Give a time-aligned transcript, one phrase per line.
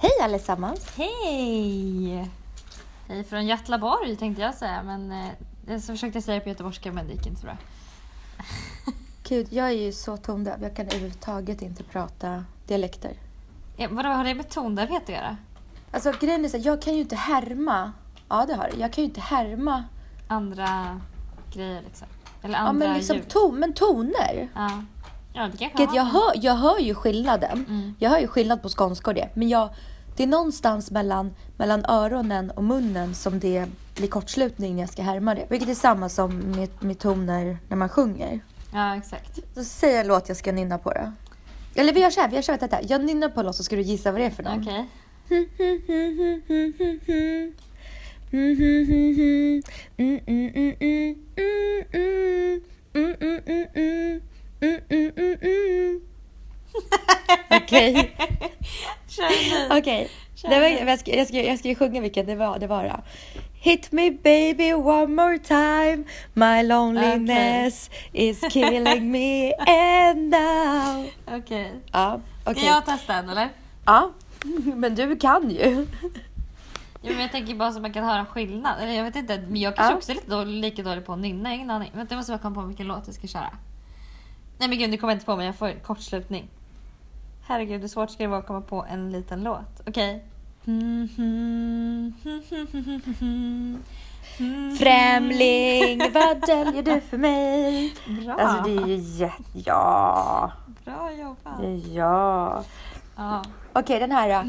[0.00, 0.90] Hej allesammans!
[0.96, 2.30] Hej!
[3.08, 5.12] Hej från Götlaborg tänkte jag säga, men
[5.68, 7.56] eh, så försökte jag säga det på göteborgska men det gick inte så bra.
[9.28, 10.62] Gud, jag är ju så tondöv.
[10.62, 13.12] Jag kan överhuvudtaget inte prata dialekter.
[13.76, 15.36] Ja, vadå, har det med tondövhet att göra?
[15.90, 17.92] Alltså grejen är så här, jag kan ju inte härma.
[18.28, 18.76] Ja, det har det.
[18.80, 19.84] Jag kan ju inte härma.
[20.28, 21.00] Andra
[21.54, 22.06] grejer liksom?
[22.42, 23.28] Eller Ja, andra men liksom ljud?
[23.28, 24.48] ton, men toner.
[24.54, 24.82] Ja.
[25.38, 27.64] Ja, det kanske jag, med- hör, jag hör ju skillnaden.
[27.68, 27.94] Mm.
[27.98, 29.28] Jag hör ju skillnad på skånska och det.
[29.34, 29.68] Men jag,
[30.16, 35.02] det är någonstans mellan, mellan öronen och munnen som det blir kortslutning när jag ska
[35.02, 35.46] härma det.
[35.50, 38.40] Vilket är samma som med, med toner när man sjunger.
[38.72, 39.38] Ja, exakt.
[39.54, 41.12] Så säg en låt jag ska nynna på då.
[41.74, 42.78] Eller vi gör så här, vi gör så här, detta.
[42.82, 44.62] Jag nynnar på en låt så ska du gissa vad det är för någon.
[44.62, 44.88] Okej.
[57.50, 58.16] Okej,
[59.08, 59.78] Kör nu.
[59.78, 60.10] okej.
[60.34, 60.90] Kör Det var- nu.
[60.90, 62.58] Jag ska, jag, ska, jag ska ju sjunga vilken det var.
[62.58, 63.00] Det var då.
[63.60, 71.06] Hit me baby one more time My loneliness is killing me and now
[71.38, 71.72] Okej.
[71.92, 72.64] Ja, Ska okej.
[72.66, 73.48] jag testa en eller?
[73.86, 74.10] Ja,
[74.74, 75.86] men du kan ju.
[77.02, 78.80] Jo, men jag tänker bara så man kan höra skillnad.
[78.82, 79.96] Eller jag vet inte, men jag kanske Ja.
[79.96, 81.54] också är lite dålig, lika dålig på att nynna.
[81.54, 81.90] Ingen aning.
[81.94, 83.50] Vänta, jag måste bara komma på vilken låt jag ska köra.
[84.58, 85.46] Nej men gud, nu kommer jag inte på mig.
[85.46, 86.48] Jag får kortslutning.
[87.46, 89.80] Herregud, hur svårt ska det vara att komma på en liten låt?
[89.86, 90.24] Okej.
[94.78, 97.94] Främling, vad döljer du för mig?
[98.24, 98.34] Bra!
[98.34, 99.42] Alltså det är ju jätte...
[99.52, 100.52] Ja.
[100.84, 101.86] Bra jobbat!
[101.92, 102.64] Ja.
[103.16, 103.44] Ja.
[103.72, 104.42] Okej, den här då.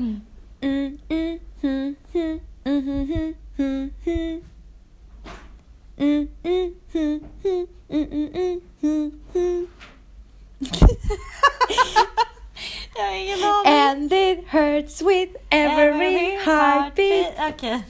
[12.96, 13.80] Jag har ingen aning.
[13.80, 17.34] And it hurts with every heartbeat.
[17.54, 17.84] Okej.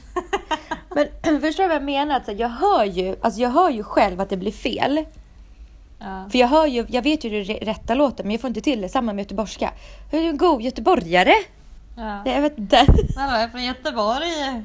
[1.23, 2.15] Men förstår du vad jag menar?
[2.15, 5.05] Alltså, jag, hör ju, alltså, jag hör ju själv att det blir fel.
[5.99, 6.29] Ja.
[6.31, 8.81] För jag hör ju, jag vet ju det rätta låten men jag får inte till
[8.81, 8.89] det.
[8.89, 9.71] Samma med göteborgska.
[10.11, 11.33] Jag är ju en god göteborgare.
[11.97, 12.21] Ja.
[12.25, 12.85] Jag vet inte.
[13.15, 14.63] Jag är från Göteborg.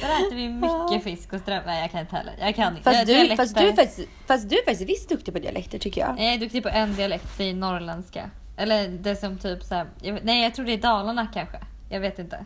[0.00, 1.66] Där äter vi mycket fisk och strömming.
[1.66, 2.34] Nej, jag kan inte heller.
[2.40, 2.92] Jag kan inte.
[2.92, 6.10] Fast du, fast, du faktiskt, fast du är faktiskt visst duktig på dialekter tycker jag.
[6.10, 8.30] Jag är duktig på en dialekt, det är norrländska.
[8.56, 11.58] Eller det som typ såhär, jag nej jag tror det är Dalarna kanske.
[11.90, 12.44] Jag vet inte.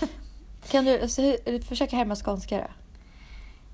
[0.70, 1.22] Kan du alltså,
[1.68, 2.66] försöka härma skånska då?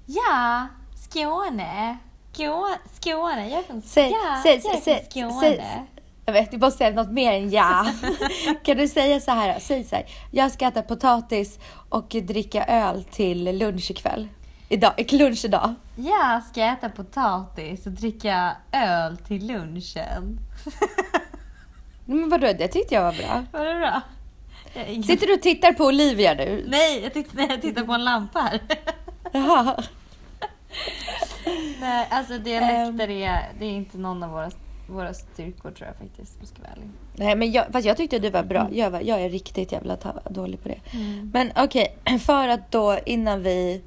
[0.06, 1.98] Ja, Skåne.
[2.32, 5.40] Skå, Skåne, jag är från, ja, säg, säg, säg, Skåne.
[5.40, 5.64] säg,
[6.25, 7.87] jag vet, du måste säga något mer än ja.
[8.65, 9.59] kan du säga så här?
[9.60, 10.06] Säg så här.
[10.31, 14.28] Jag ska äta potatis och dricka öl till lunch ikväll.
[14.69, 15.75] Idag, lunch idag.
[15.97, 20.38] Jag ska äta potatis och dricka öl till lunchen.
[22.05, 23.44] Men vadå, det tyckte jag var bra.
[23.53, 24.03] Var det bra?
[24.75, 26.65] Jag Sitter du och tittar på Olivia nu?
[26.69, 28.60] Nej, jag tittar, nej, jag tittar på en lampa här.
[29.33, 29.83] Jaha.
[31.81, 34.50] nej, alltså dialekter är, det är inte någon av våra,
[34.87, 36.88] våra styrkor tror jag faktiskt, om jag ska vara ärlig.
[37.15, 38.69] Nej men jag, fast jag tyckte du var bra.
[38.72, 39.97] Jag, var, jag är riktigt jävla
[40.31, 40.78] dålig på det.
[40.93, 41.31] Mm.
[41.34, 43.82] Men okej, för att då innan vi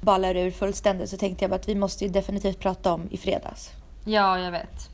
[0.00, 3.16] ballar ur fullständigt så tänkte jag bara att vi måste ju definitivt prata om i
[3.16, 3.70] fredags.
[4.04, 4.90] Ja, jag vet.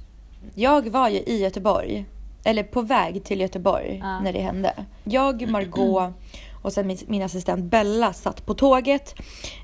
[0.55, 2.05] Jag var ju i Göteborg,
[2.45, 4.21] eller på väg till Göteborg Ja.
[4.21, 4.75] när det hände.
[5.05, 6.13] Jag, Margot
[6.63, 9.15] och sen min, min assistent Bella satt på tåget.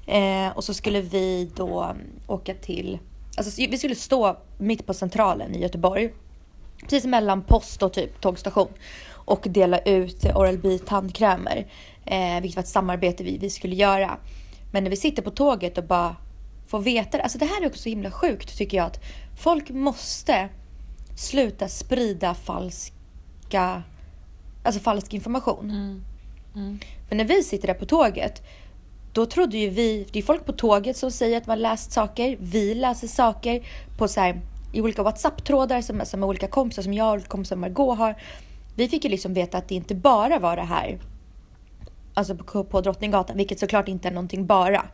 [0.06, 1.94] Eh, och så skulle vi då
[2.26, 2.98] åka till,
[3.37, 6.12] alltså vi skulle stå mitt på centralen i Göteborg.
[6.82, 8.69] Precis mellan post och typ tågstation.
[9.09, 11.66] Och dela ut Oral-B tandkrämer.
[12.06, 14.16] Eh, vilket var ett samarbete vi, vi skulle göra.
[14.72, 16.16] Men när vi sitter på tåget och bara
[16.66, 17.22] får veta det.
[17.22, 18.87] Alltså det här är också så himla sjukt tycker jag.
[18.87, 19.00] Att
[19.38, 20.49] folk måste
[21.16, 23.82] sluta sprida falska,
[24.62, 25.70] alltså falsk information.
[25.70, 26.04] Mm.
[26.54, 26.78] Mm.
[27.09, 28.43] För när vi sitter där på tåget,
[29.12, 32.36] då trodde ju vi, det är folk på tåget som säger att man läst saker,
[32.40, 33.66] vi läser saker
[33.98, 34.40] på så här,
[34.72, 38.14] i olika WhatsApp-trådar som, som med olika kompisar som jag och kompisar Margot har.
[38.76, 40.98] Vi fick ju liksom veta att det inte bara var det här,
[42.14, 44.87] alltså på, på Drottninggatan, vilket såklart inte är någonting bara.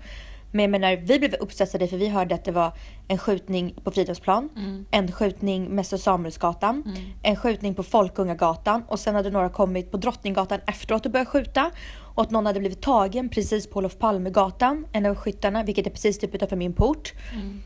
[0.53, 2.73] Men jag menar, vi blev uppstressade för vi hörde att det var
[3.09, 4.87] en skjutning på Fridhemsplan, Mm.
[4.91, 6.99] en skjutning Mäster Samuelsgatan, Mm.
[7.23, 11.71] en skjutning på Folkungagatan och sen hade några kommit på Drottninggatan efteråt och börjat skjuta.
[12.19, 15.91] Och att någon hade blivit tagen precis på Olof Palmegatan, en av skyttarna, vilket är
[15.91, 17.13] precis typ utanför min port.
[17.33, 17.63] Mm.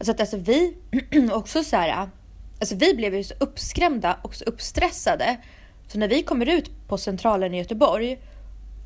[0.00, 0.76] Så att alltså vi
[1.32, 2.08] också så här,
[2.60, 5.36] alltså vi blev ju så uppskrämda och så uppstressade.
[5.86, 8.18] Så när vi kommer ut på Centralen i Göteborg,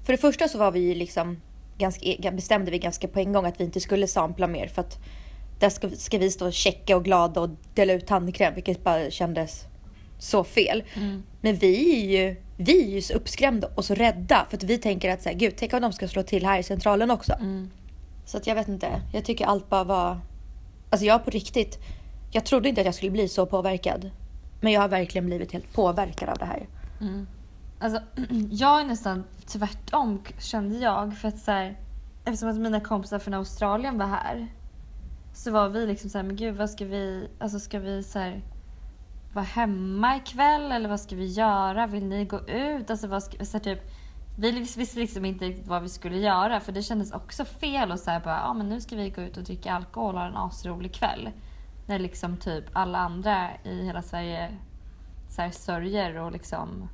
[0.05, 1.41] för det första så var vi liksom
[1.79, 4.99] ganska, bestämde vi ganska på en gång att vi inte skulle sampla mer för att
[5.59, 9.65] där ska, ska vi stå checka och glada och dela ut tandkräm vilket bara kändes
[10.19, 10.85] så fel.
[10.95, 11.23] Mm.
[11.41, 14.79] Men vi är ju vi är ju så uppskrämda och så rädda för att vi
[14.79, 17.32] tänker att så här, gud, tänk om de ska slå till här i centralen också.
[17.32, 17.70] Mm.
[18.25, 19.03] Så att jag vet inte.
[19.12, 20.20] Jag tycker allt bara var...
[20.91, 21.79] Alltså jag på riktigt,
[22.32, 24.11] jag trodde inte att jag skulle bli så påverkad.
[24.61, 26.67] Men jag har verkligen blivit helt påverkad av det här.
[27.00, 27.26] Mm.
[27.79, 28.03] Alltså,
[28.50, 31.19] jag är nästan tvärtom kände jag.
[31.19, 31.76] För att så här,
[32.25, 34.49] eftersom att mina kompisar från Australien var här.
[35.35, 38.19] Så var vi liksom så här, men gud vad ska vi, alltså ska vi så
[38.19, 38.43] här,
[39.37, 41.87] vara hemma ikväll eller vad ska vi göra?
[41.87, 42.91] Vill ni gå ut?
[42.91, 43.81] Alltså vad ska, så här, typ,
[44.38, 48.00] vi visste liksom inte riktigt vad vi skulle göra för det kändes också fel att
[48.00, 50.37] säga bara, ja men nu ska vi gå ut och dricka alkohol och ha en
[50.37, 51.31] asrolig kväll.
[51.87, 54.56] När liksom typ alla andra i hela Sverige
[55.29, 56.88] så här, sörjer och liksom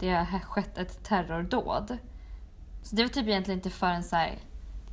[0.00, 1.98] det har skett ett terrordåd.
[2.82, 4.38] Så det var typ egentligen inte förrän så här,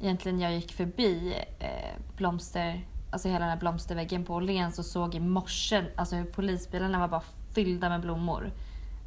[0.01, 5.15] egentligen jag gick förbi eh, blomster, alltså hela den här blomsterväggen på Åhléns och såg
[5.15, 7.23] i morse alltså hur polisbilarna var bara
[7.53, 8.51] fyllda med blommor.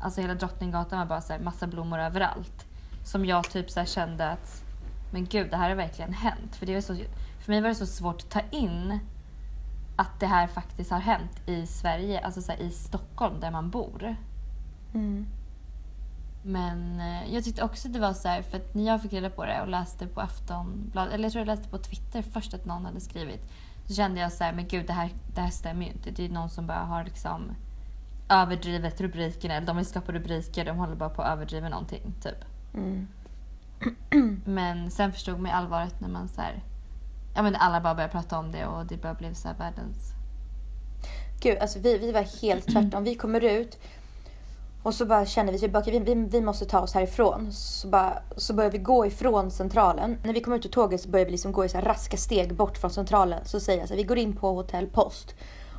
[0.01, 2.67] Alltså hela Drottninggatan var bara så här, massa blommor överallt.
[3.05, 4.65] Som jag typ så kände att
[5.13, 6.57] men gud, det här har verkligen hänt.
[6.57, 6.97] För, det var så,
[7.41, 8.99] för mig var det så svårt att ta in
[9.97, 13.71] att det här faktiskt har hänt i Sverige, alltså så här, i Stockholm där man
[13.71, 14.17] bor.
[14.95, 15.27] Mm.
[16.43, 19.31] Men eh, jag tyckte också det var så här, för att när jag fick reda
[19.31, 22.65] på det och läste på Aftonbladet, eller jag tror jag läste på Twitter först att
[22.65, 23.51] någon hade skrivit.
[23.93, 26.11] Så kände jag så här, men gud det här, det här stämmer ju inte.
[26.11, 27.55] Det är någon som bara har liksom
[28.29, 29.55] överdrivet rubrikerna.
[29.55, 32.15] Eller de vill skapa rubriker, de håller bara på att överdriva någonting.
[32.23, 32.45] Typ.
[32.75, 33.09] Mm.
[34.45, 36.63] Men sen förstod man allvaret när man så här,
[37.35, 40.13] ja men alla bara började prata om det och det bara blev så här världens...
[41.41, 43.05] Gud, alltså vi, vi var helt tvärtom.
[43.05, 43.79] Vi kommer ut
[44.83, 47.53] och så bara känner vi att vi, vi, vi måste ta oss härifrån.
[47.53, 50.19] Så, bara, så börjar vi gå ifrån centralen.
[50.25, 52.55] När vi kommer ut ur tåget så börjar vi liksom gå i så raska steg
[52.55, 53.45] bort från centralen.
[53.45, 55.35] Så säger jag så här, vi går in på hotell Post.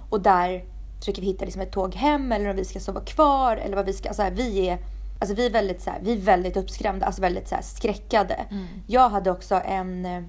[0.10, 0.66] Och där
[1.00, 3.58] försöker vi hitta liksom ett tåg hem eller om vi ska sova kvar.
[3.58, 4.78] Eller vad vi ska, alltså här, vi är
[5.20, 8.34] Alltså vi är väldigt, så här, vi är väldigt uppskrämda, alltså väldigt så här, skräckade.
[8.34, 8.66] Mm.
[8.88, 10.24] Jag hade också en eh,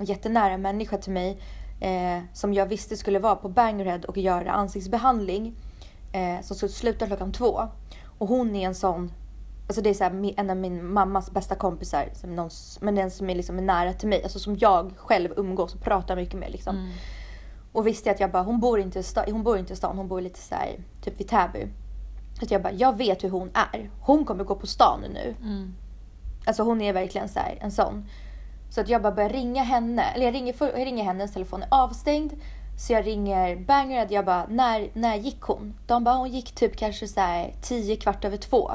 [0.00, 1.38] jättenära människa till mig
[1.80, 5.54] eh, som jag visste skulle vara på Bangorhead och göra ansiktsbehandling.
[6.12, 7.68] Eh, som skulle sluta klockan två.
[8.22, 9.12] Och hon är en sån,
[9.66, 13.10] alltså det är så här, en av min mammas bästa kompisar, som någon, men den
[13.10, 16.50] som är liksom nära till mig, alltså som jag själv umgås och pratar mycket med.
[16.50, 16.76] Liksom.
[16.76, 16.90] Mm.
[17.72, 19.96] Och visste att jag bara, hon bor inte i stan, hon bor inte i stan,
[19.96, 21.66] hon bor lite så här, typ vid Täby.
[22.38, 23.90] Så att jag bara, jag vet hur hon är.
[24.00, 25.34] Hon kommer gå på stan nu.
[25.40, 25.74] Mm.
[26.46, 28.08] Alltså hon är verkligen så här, en sån.
[28.70, 30.02] Så att jag bara börjar ringa henne.
[30.02, 32.32] Eller jag ringer, för, jag ringer henne, hennes telefon är avstängd.
[32.76, 34.10] Så jag ringer Bangred.
[34.12, 35.74] Jag bara, när, när gick hon?
[35.86, 38.70] De bara, hon gick typ kanske så här tio, kvart över två.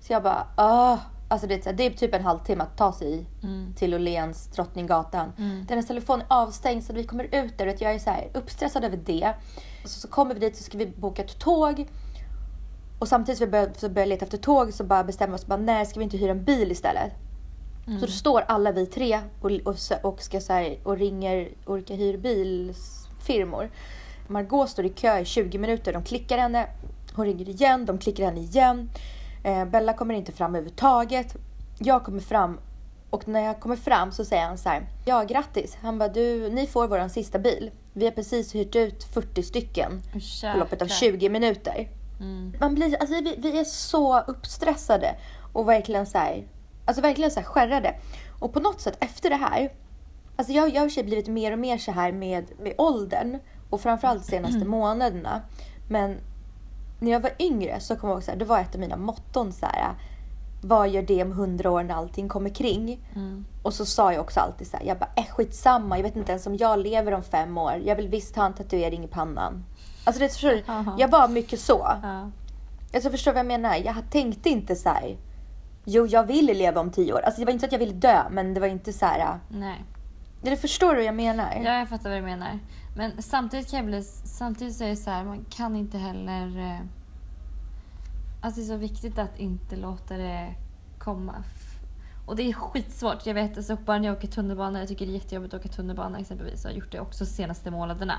[0.00, 0.98] Så jag bara, åh.
[1.28, 3.74] Alltså det är, det är typ en halvtimme att ta sig Mm.
[3.76, 5.32] till Åhléns, Drottninggatan.
[5.38, 5.66] Mm.
[5.68, 7.66] Hennes telefon är avstängd så vi kommer ut där.
[7.66, 9.34] och Jag är så här uppstressad över det.
[9.84, 11.86] Så, så kommer vi dit så ska vi boka ett tåg.
[12.98, 15.46] Och samtidigt som vi börjar, så börjar leta efter tåg så bara bestämmer vi oss
[15.46, 17.12] bara, nej ska vi inte hyra en bil istället?
[17.86, 18.00] Mm.
[18.00, 21.94] Så då står alla vi tre och, och, och, ska så här, och ringer olika
[23.28, 23.70] hyrbilsfirmor.
[24.28, 25.92] Margot står i kö i 20 minuter.
[25.92, 26.66] De klickar henne.
[27.14, 27.86] Hon ringer igen.
[27.86, 28.90] De klickar henne igen.
[29.44, 31.36] Eh, Bella kommer inte fram överhuvudtaget.
[31.78, 32.60] Jag kommer fram
[33.10, 34.86] och när jag kommer fram så säger han så här.
[35.04, 35.76] Ja, grattis.
[35.82, 37.70] Han bara, du, ni får våran sista bil.
[37.92, 40.02] Vi har precis hyrt ut 40 stycken
[40.52, 41.10] på loppet av Jäklar.
[41.12, 41.88] 20 minuter.
[42.20, 42.52] Mm.
[42.60, 45.14] Man blir, alltså, vi, vi är så uppstressade
[45.52, 46.46] och verkligen så här,
[46.84, 47.94] alltså verkligen så här skärrade.
[48.38, 49.70] Och på något sätt efter det här,
[50.40, 52.46] alltså jag, jag har i och för sig blivit mer och mer så här med,
[52.58, 53.38] med åldern
[53.70, 55.42] och framförallt de senaste månaderna.
[55.88, 56.16] Men
[57.00, 58.96] när jag var yngre så kommer jag ihåg så här, det var ett av mina
[58.96, 59.94] motton så här,
[60.62, 63.08] vad gör det om hundra år när allting kommer kring?
[63.14, 63.44] Mm.
[63.62, 66.32] Och så sa jag också alltid så här, jag bara, äh, skitsamma, jag vet inte
[66.32, 67.82] ens om jag lever om fem år.
[67.84, 69.64] Jag vill visst ha en tatuering i pannan.
[70.04, 70.62] Alltså det förstår du?
[70.98, 71.86] Jag var mycket så.
[72.02, 72.30] Ja.
[72.94, 73.76] Alltså förstår du vad jag menar?
[73.76, 75.16] Jag tänkte inte så här.
[75.84, 77.20] Jo, jag vill leva om tio år.
[77.20, 79.38] Alltså det var inte så att jag ville dö, men det var inte så här.
[79.48, 79.84] Nej.
[80.42, 81.54] Eller förstår du vad jag menar?
[81.64, 82.58] Ja, jag fattar vad du menar.
[82.96, 84.02] Men samtidigt kan jag bli...
[84.24, 86.58] Samtidigt så är det så här, man kan inte heller...
[86.58, 86.80] eh,
[88.42, 90.54] Alltså det är så viktigt att inte låta det
[90.98, 91.34] komma.
[92.26, 93.26] Och det är skitsvårt.
[93.26, 95.68] Jag vet, alltså, bara när jag åker tunnelbana, jag tycker det är jättejobbigt att åka
[95.68, 96.64] tunnelbana exempelvis.
[96.64, 98.14] Jag har gjort det också de senaste månaderna.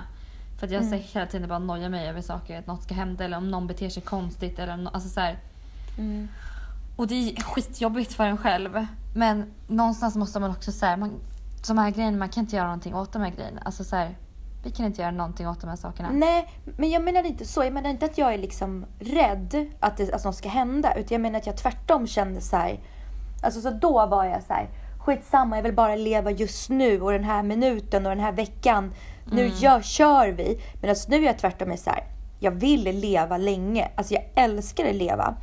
[0.59, 0.99] För att jag Mm.
[1.13, 3.89] hela tiden bara nojar mig över saker, att något ska hända eller om någon beter
[3.89, 4.59] sig konstigt.
[4.59, 5.39] Eller om, alltså så här,
[5.97, 6.27] Mm.
[6.95, 8.85] och det är skitjobbigt för en själv.
[9.15, 11.11] Men någonstans måste man också säga, man,
[11.67, 13.61] de här grejerna, man kan inte göra någonting åt de här grejerna.
[13.65, 14.17] Alltså så här,
[14.63, 16.09] vi kan inte göra någonting åt de här sakerna.
[16.11, 17.63] Nej, men jag menar inte så.
[17.63, 20.93] Jag menar inte att jag är liksom rädd att, det, att något ska hända.
[20.93, 22.79] Utan jag menar att jag tvärtom kände så här.
[23.43, 24.69] Alltså så då var jag så här.
[24.99, 28.93] Skitsamma, jag vill bara leva just nu och den här minuten och den här veckan.
[29.31, 30.61] Nu gör, kör vi.
[30.81, 32.03] Men alltså nu är jag tvärtom är så här.
[32.39, 33.91] Jag vill leva länge.
[33.95, 35.35] Alltså jag älskar att leva.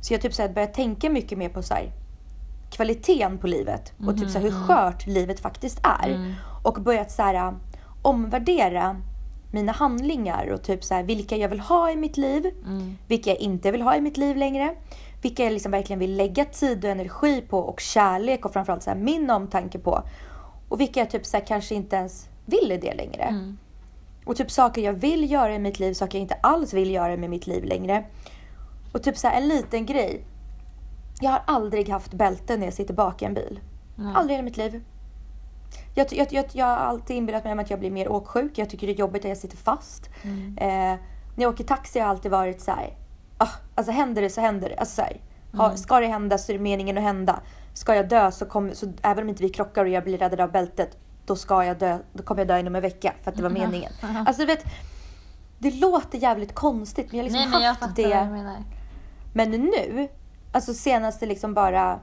[0.00, 1.92] Så jag typ så här börjat tänka mycket mer på så här,
[2.76, 6.08] kvaliteten på livet och typ så här, hur skört livet faktiskt är.
[6.08, 6.32] Mm.
[6.62, 7.54] Och börjat så här,
[8.02, 8.96] omvärdera
[9.52, 12.98] mina handlingar och typ så här, vilka jag vill ha i mitt liv, Mm.
[13.08, 14.74] vilka jag inte vill ha i mitt liv längre.
[15.22, 18.90] Vilka jag liksom verkligen vill lägga tid och energi på och kärlek och framförallt så
[18.90, 20.02] här, min omtanke på.
[20.68, 23.22] Och vilka jag typ så här, kanske inte ens vill i det längre.
[23.22, 23.58] Mm.
[24.24, 27.16] Och typ saker jag vill göra i mitt liv, saker jag inte alls vill göra
[27.16, 28.04] med mitt liv längre.
[28.92, 30.24] Och typ så en liten grej.
[31.24, 33.60] Jag har aldrig haft bälte när jag sitter bak i en bil.
[33.96, 34.12] Nej.
[34.16, 34.84] Aldrig i mitt liv.
[35.94, 38.58] Jag, jag, jag, jag har alltid inbillat mig om att jag blir mer åksjuk.
[38.58, 40.10] Jag tycker det är jobbigt att jag sitter fast.
[40.22, 40.58] Mm.
[40.58, 41.00] Eh,
[41.36, 42.96] när jag åker taxi har jag alltid varit så här.
[43.38, 44.76] Ah, alltså händer det så händer det.
[44.76, 45.20] Alltså så här,
[45.54, 45.76] Mm.
[45.76, 47.40] Ska det hända så är det meningen att hända.
[47.74, 50.40] Ska jag dö så kommer, så även om inte vi krockar och jag blir räddad
[50.40, 50.98] av bältet.
[51.26, 53.50] Då ska jag dö, då kommer jag dö inom en vecka för att det var
[53.60, 53.92] meningen.
[54.26, 54.64] Alltså du vet.
[55.58, 58.08] Det låter jävligt konstigt men jag har liksom Nej haft det.
[59.32, 60.08] Men nu,
[60.54, 62.00] alltså senaste liksom bara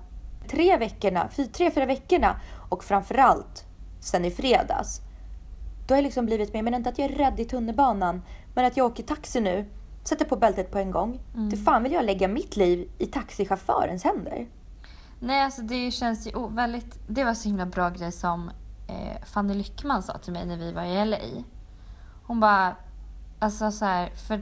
[0.47, 2.35] tre veckorna, fy, tre, fyra veckorna
[2.69, 3.65] och framförallt
[3.99, 5.01] sen i fredags.
[5.87, 8.21] Då har jag liksom blivit med, men inte att jag är rädd i tunnelbanan,
[8.55, 9.65] men att jag åker taxi nu,
[10.03, 11.19] sätter på bältet på en gång.
[11.33, 11.49] Mm.
[11.49, 14.47] Det fan vill jag lägga mitt liv i taxichaufförens händer.
[15.19, 16.99] Nej, alltså det känns ju o- väldigt...
[17.07, 18.51] Det var så himla bra grej som
[18.87, 21.17] eh, Fanny Lyckman sa till mig när vi var i LA.
[22.23, 22.75] Hon bara...
[23.39, 24.41] Alltså så här, för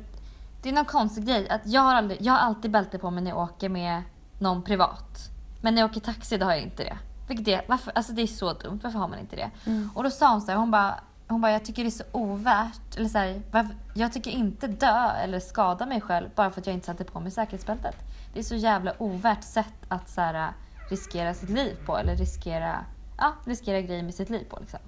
[0.61, 1.49] det är någon konstig grej.
[1.49, 4.03] Att jag, har aldrig, jag har alltid bälte på mig när jag åker med
[4.39, 5.29] någon privat.
[5.61, 6.97] Men när jag åker taxi då har jag inte det.
[7.27, 8.79] Vilket är, varför, alltså det är så dumt.
[8.83, 9.51] Varför har man inte det?
[9.95, 12.03] Och då sa hon så här, hon bara, hon bara jag tycker det är så
[12.11, 12.97] ovärt.
[12.97, 16.67] Eller så här, varför, jag tycker inte dö eller skada mig själv bara för att
[16.67, 17.95] jag inte satte på mig säkerhetsbältet.
[18.33, 20.51] Det är så jävla ovärt sätt att så här,
[20.89, 21.97] riskera sitt liv på.
[21.97, 22.85] Eller riskera,
[23.17, 24.57] ja, riskera grejer med sitt liv på.
[24.59, 24.79] Liksom.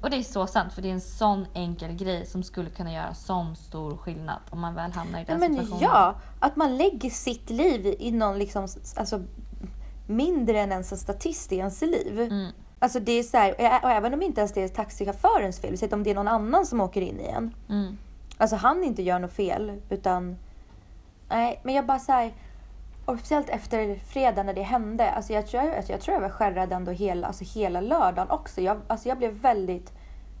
[0.00, 2.92] Och det är så sant för det är en sån enkel grej som skulle kunna
[2.92, 5.80] göra sån stor skillnad om man väl hamnar i Ja, den men situationen.
[5.82, 9.22] ja, att man lägger sitt liv i någon liksom, alltså
[10.06, 12.20] mindre än ens en statist i ens liv.
[12.20, 12.52] Mm.
[12.78, 15.92] Alltså det är så här, och även om inte ens det är taxichaufförens fel, säg
[15.92, 17.54] om det är någon annan som åker in i en.
[17.68, 17.98] Mm.
[18.38, 20.36] Alltså han inte gör något fel utan...
[21.28, 22.32] Nej, men jag bara så här,
[23.04, 25.10] Och speciellt efter fredag när det hände.
[25.10, 28.60] Alltså jag, tror, alltså jag tror jag var skärrad ändå hela, alltså hela lördagen också.
[28.60, 29.92] Jag, alltså jag blev väldigt,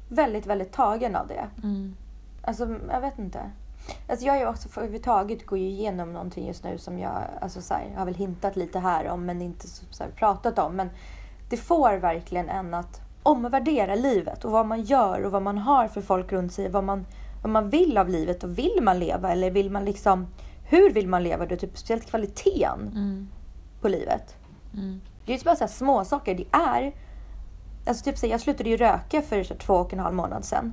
[0.08, 1.46] väldigt, väldigt tagen av det.
[1.62, 1.96] Mm.
[2.42, 3.50] Alltså jag vet inte.
[4.08, 7.62] Alltså jag är också för överhuvudtaget går ju igenom någonting just nu som jag alltså
[7.62, 10.76] så här, har väl hintat lite här om men inte så, så här, pratat om.
[10.76, 10.90] Men
[11.50, 15.88] det får verkligen en att omvärdera livet och vad man gör och vad man har
[15.88, 16.68] för folk runt sig.
[16.68, 17.06] Vad man,
[17.42, 20.26] vad man vill av livet och vill man leva eller vill man liksom
[20.72, 21.46] hur vill man leva?
[21.46, 23.28] Det typ speciellt kvaliteten Mm.
[23.80, 24.36] på livet.
[24.74, 25.00] Mm.
[25.26, 26.34] Det är ju bara så här små saker.
[26.34, 26.94] Det är...
[27.86, 30.14] Alltså typ så här, jag slutade ju röka för så här, två och en halv
[30.14, 30.72] månad sedan.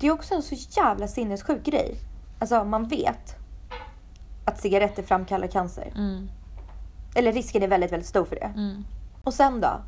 [0.00, 1.96] Det är också en så jävla sinnessjuk grej.
[2.38, 3.36] Alltså man vet
[4.44, 5.92] att cigaretter framkallar cancer.
[5.96, 6.28] Mm.
[7.14, 8.52] Eller risken är väldigt, väldigt stor för det.
[8.56, 8.84] Mm.
[9.24, 9.80] Och sen då?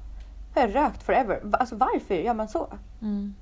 [0.54, 1.40] Har jag rökt forever?
[1.52, 2.72] Alltså varför gör man så?
[3.02, 3.34] Mm.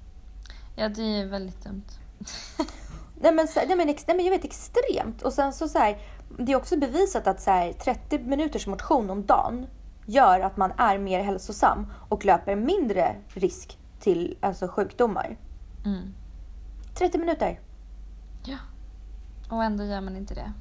[0.77, 1.83] Ja, det är väldigt dumt.
[3.21, 5.23] Nej men, nej, men, nej men jag vet extremt.
[5.23, 5.99] Och sen så, så här,
[6.39, 9.67] det är också bevisat att så här, 30 minuters motion om dagen
[10.07, 15.37] gör att man är mer hälsosam och löper mindre risk till alltså, sjukdomar.
[15.85, 16.15] Mm.
[16.95, 17.61] 30 minuter.
[18.45, 18.59] Ja.
[19.51, 20.53] Och ändå gör man inte det.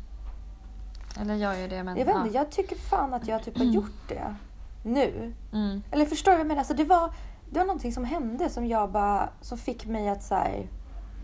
[1.21, 1.97] Eller jag gör det, men...
[1.97, 2.25] Jag vet ja.
[2.25, 4.35] inte, jag tycker fan att jag typ har gjort det.
[4.83, 5.33] Nu.
[5.53, 5.83] Mm.
[5.91, 6.59] Eller förstår du vad jag menar?
[6.59, 7.13] Alltså, det, var,
[7.49, 10.67] det var någonting som hände som jag bara, som fick mig att så här,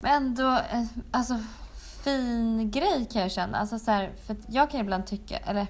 [0.02, 1.40] men ändå, eh, alltså
[2.04, 3.58] fin grej kan jag känna.
[3.58, 5.68] Alltså, så här, för jag kan ibland tycka, eller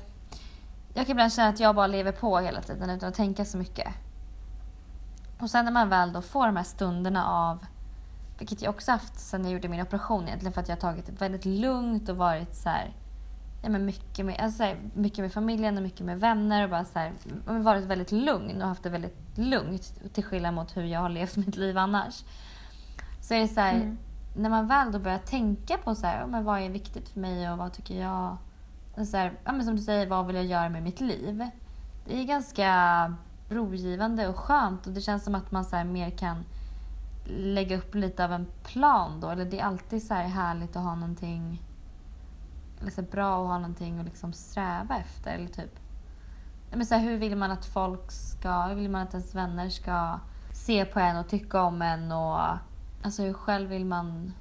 [0.94, 3.58] jag kan ibland känna att jag bara lever på hela tiden utan att tänka så
[3.58, 3.88] mycket.
[5.40, 7.66] Och sen när man väl då får de här stunderna av,
[8.38, 11.06] vilket jag också haft sen jag gjorde min operation egentligen för att jag har tagit
[11.06, 12.94] det väldigt lugnt och varit så här,
[13.64, 16.86] ja, men mycket, med, alltså, här, mycket med familjen och mycket med vänner och bara
[16.86, 17.12] så här,
[17.46, 21.36] varit väldigt lugn och haft det väldigt lugnt till skillnad mot hur jag har levt
[21.46, 22.24] mitt liv annars.
[23.22, 23.98] Så är det så här, Mm
[24.36, 27.52] när man väl då börjar tänka på så här, men vad är viktigt för mig
[27.52, 28.38] och vad tycker jag?
[29.08, 31.46] Så här, ja, men som du säger, vad vill jag göra med mitt liv?
[32.06, 33.16] Det är ganska
[33.50, 36.46] rogivande och skönt och det känns som att man så här mer kan
[37.26, 39.30] lägga upp lite av en plan då.
[39.30, 41.62] Eller det är alltid så här härligt att ha någonting
[42.82, 45.32] eller så bra att ha någonting att liksom sträva efter.
[45.32, 45.80] Eller typ,
[46.72, 49.70] men så här, hur vill man att folk ska, hur vill man att ens vänner
[49.70, 50.20] ska
[50.54, 52.40] se på en och tycka om en och
[53.04, 54.34] alltså hur själv vill man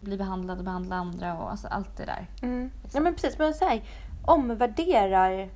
[0.00, 2.26] bli behandlad och behandla andra och alltså allt det där.
[2.92, 3.82] Ja men precis, men så här,
[4.24, 5.50] omvärderar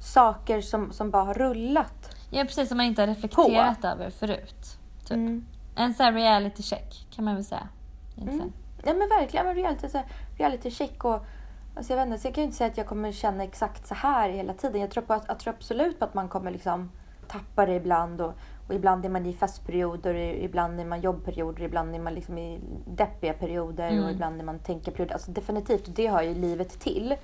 [0.00, 2.16] saker som, som bara har rullat.
[2.30, 4.78] Ja precis, som man inte har reflekterat över förut.
[5.04, 5.16] Typ.
[5.16, 5.46] Mm.
[5.76, 7.68] En sån här reality check kan man väl säga.
[8.16, 8.52] Egentligen.
[8.84, 10.06] Ja men verkligen, men reality, så här,
[10.38, 11.26] reality check och
[11.74, 13.86] Alltså jag vet inte, så jag kan ju inte säga att jag kommer känna exakt
[13.86, 14.80] så här hela tiden.
[14.80, 16.90] Jag tror, på jag tror absolut på att man kommer liksom
[17.28, 18.32] tappa det ibland och,
[18.68, 22.60] och ibland är man i festperioder, ibland är man jobbperioder, ibland är man liksom i
[22.86, 24.04] deppiga perioder Mm.
[24.04, 25.12] och ibland är man tänkarperioder.
[25.14, 27.14] Alltså definitivt, det hör ju livet till.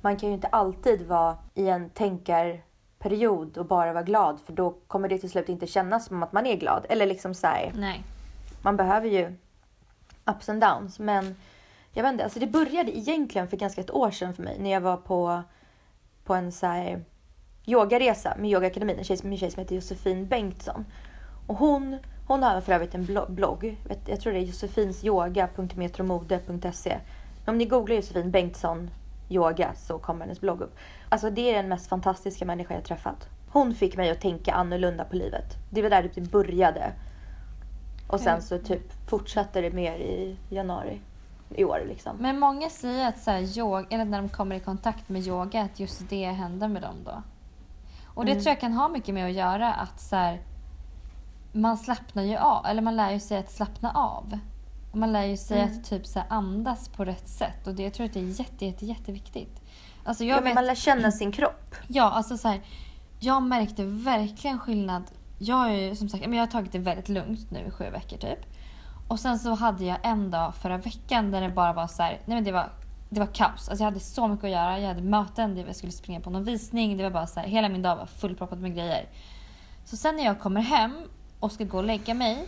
[0.00, 4.74] Man kan ju inte alltid vara i en tänkarperiod och bara vara glad för då
[4.86, 6.86] kommer det till slut inte kännas som att man är glad.
[6.88, 8.02] Eller liksom så här, Nej.
[8.62, 9.34] man behöver ju
[10.26, 10.98] ups and downs.
[10.98, 11.36] Men
[11.92, 14.70] jag vet inte, alltså det började egentligen för ganska ett år sedan för mig när
[14.70, 15.42] jag var på,
[16.24, 17.04] på en så här
[17.66, 18.98] yogaresa med Yogaakademin.
[18.98, 20.84] En tjej, en tjej som heter Josefin Bengtsson.
[21.46, 23.76] Och hon, hon har för övrigt en blo- blogg.
[24.06, 26.98] Jag tror det är josefinsyoga.metromode.se.
[27.46, 28.90] Om ni googlar Josefin Bengtsson
[29.28, 30.76] yoga så kommer hennes blogg upp.
[31.08, 33.28] Alltså det är den mest fantastiska människa jag träffat.
[33.52, 35.44] Hon fick mig att tänka annorlunda på livet.
[35.70, 36.92] Det var där det började.
[38.08, 41.00] Och sen så typ fortsatte det mer i januari
[41.54, 42.16] i år liksom.
[42.16, 45.62] Men många säger att så här, yoga, eller när de kommer i kontakt med yoga
[45.62, 47.22] att just det händer med dem då.
[48.14, 48.42] Och det Mm.
[48.42, 50.40] tror jag kan ha mycket med att göra att så här,
[51.52, 54.38] man slappnar ju av, eller man lär ju sig att slappna av.
[54.92, 55.72] Och man lär ju sig Mm.
[55.78, 58.40] att typ så här, andas på rätt sätt och det jag tror att det är
[58.40, 59.62] jätte, jätte, jätteviktigt.
[60.04, 61.74] Alltså jag Ja, vet, man lär känna sin kropp.
[61.88, 62.60] Ja, alltså så här,
[63.20, 65.02] jag märkte verkligen skillnad.
[65.38, 68.16] Jag ju som sagt, men jag har tagit det väldigt lugnt nu i sju veckor
[68.16, 68.38] typ.
[69.08, 72.10] Och sen så hade jag en dag förra veckan där det bara var så här,
[72.24, 72.70] nej men det var,
[73.12, 73.68] det var kaos.
[73.68, 74.78] Alltså jag hade så mycket att göra.
[74.78, 76.96] Jag hade möten, jag skulle springa på någon visning.
[76.96, 79.08] Det var bara så här, hela min dag var fullproppad med grejer.
[79.84, 81.02] Så sen när jag kommer hem
[81.40, 82.46] och ska gå och lägga mig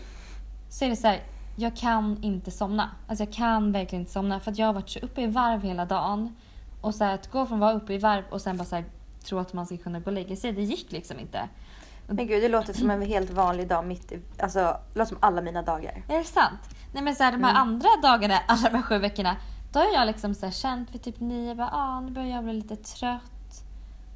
[0.70, 1.20] så är det så här,
[1.56, 2.90] jag kan inte somna.
[3.08, 5.62] Alltså jag kan verkligen inte somna för att jag har varit så uppe i varv
[5.62, 6.36] hela dagen.
[6.80, 8.76] Och så här, att gå från att vara uppe i varv och sen bara så
[8.76, 8.84] här,
[9.24, 11.48] tro att man ska kunna gå och lägga sig, det gick liksom inte.
[12.06, 14.20] Men gud, det låter som en helt vanlig dag mitt i...
[14.38, 14.58] Alltså,
[14.92, 16.02] det låter som alla mina dagar.
[16.08, 16.60] Är det sant?
[16.92, 17.62] Nej men så här, de här Mm.
[17.62, 19.36] andra dagarna, alla de här sju veckorna,
[19.74, 22.44] då har jag liksom så här känt vid typ nio, bara, ah, nu börjar jag
[22.44, 23.64] bli lite trött.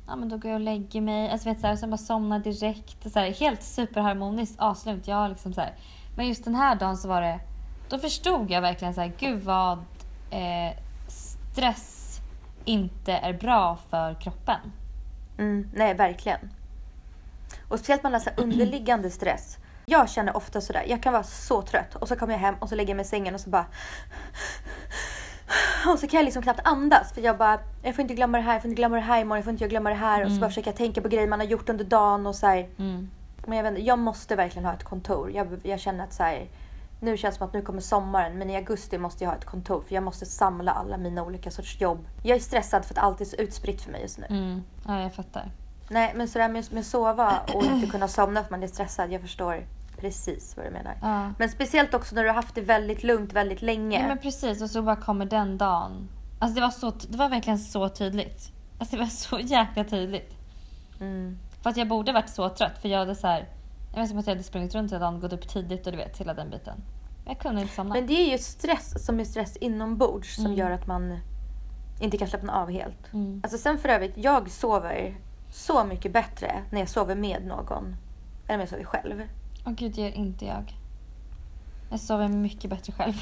[0.07, 1.31] Ja men då går jag och lägger mig.
[1.31, 3.13] Alltså vet så här, och sen bara somnar direkt.
[3.13, 5.09] Så här, helt superharmoniskt, aslugnt.
[5.09, 5.75] Jag liksom så här.
[6.17, 7.41] Men just den här dagen så var det,
[7.89, 9.79] då förstod jag verkligen så här, gud vad
[10.31, 10.77] eh,
[11.09, 12.21] stress
[12.65, 14.61] inte är bra för kroppen.
[15.39, 16.51] Mm, nej, verkligen.
[17.69, 19.59] Och speciellt man har så underliggande stress.
[19.87, 22.69] Jag känner ofta sådär, jag kan vara så trött och så kommer jag hem och
[22.69, 23.67] så lägger jag mig i sängen och så bara...
[25.93, 28.45] Och så kan jag liksom knappt andas för jag bara, jag får inte glömma det
[28.45, 30.25] här, jag får inte glömma det här imorgon, jag får inte glömma det här.
[30.25, 32.47] Och så bara försöker jag tänka på grejer man har gjort under dagen och så
[32.47, 32.69] här.
[32.79, 33.11] Mm.
[33.47, 35.31] Men jag, vet, inte, jag måste verkligen ha ett kontor.
[35.31, 36.49] Jag, jag känner att så här,
[37.01, 39.45] nu känns det som att nu kommer sommaren men i augusti måste jag ha ett
[39.45, 42.09] kontor för jag måste samla alla mina olika sorts jobb.
[42.23, 44.27] Jag är stressad för att allt är så utspritt för mig just nu.
[44.31, 44.63] Mm.
[44.87, 45.51] Ja, jag fattar.
[45.91, 49.13] Nej men sådär med, med sova och inte kunna somna för att man är stressad.
[49.13, 49.65] Jag förstår
[50.01, 50.99] precis vad du menar.
[51.03, 51.33] Ja.
[51.39, 54.01] Men speciellt också när du har haft det väldigt lugnt väldigt länge.
[54.01, 56.09] Ja men precis och så bara kommer den dagen.
[56.39, 58.53] Alltså det var, så, det var verkligen så tydligt.
[58.79, 60.35] Alltså det var så jäkla tydligt.
[61.01, 61.39] Mm.
[61.63, 63.49] För att jag borde varit så trött för jag hade så här,
[63.95, 65.99] jag vet som att jag hade sprungit runt hela dagen, gått upp tidigt och du
[65.99, 66.75] vet hela den biten.
[67.25, 67.95] Men jag kunde inte somna.
[67.95, 70.59] Men det är ju stress som är stress inombords som Mm.
[70.59, 71.19] gör att man
[72.01, 73.13] inte kan slappna av helt.
[73.13, 73.41] Mm.
[73.45, 75.17] Alltså sen för övrigt, jag sover
[75.51, 77.97] så mycket bättre när jag sover med någon än
[78.47, 79.23] när jag sover själv.
[79.69, 80.77] Åh gud, det gör inte jag.
[81.91, 83.15] Jag sover mycket bättre själv.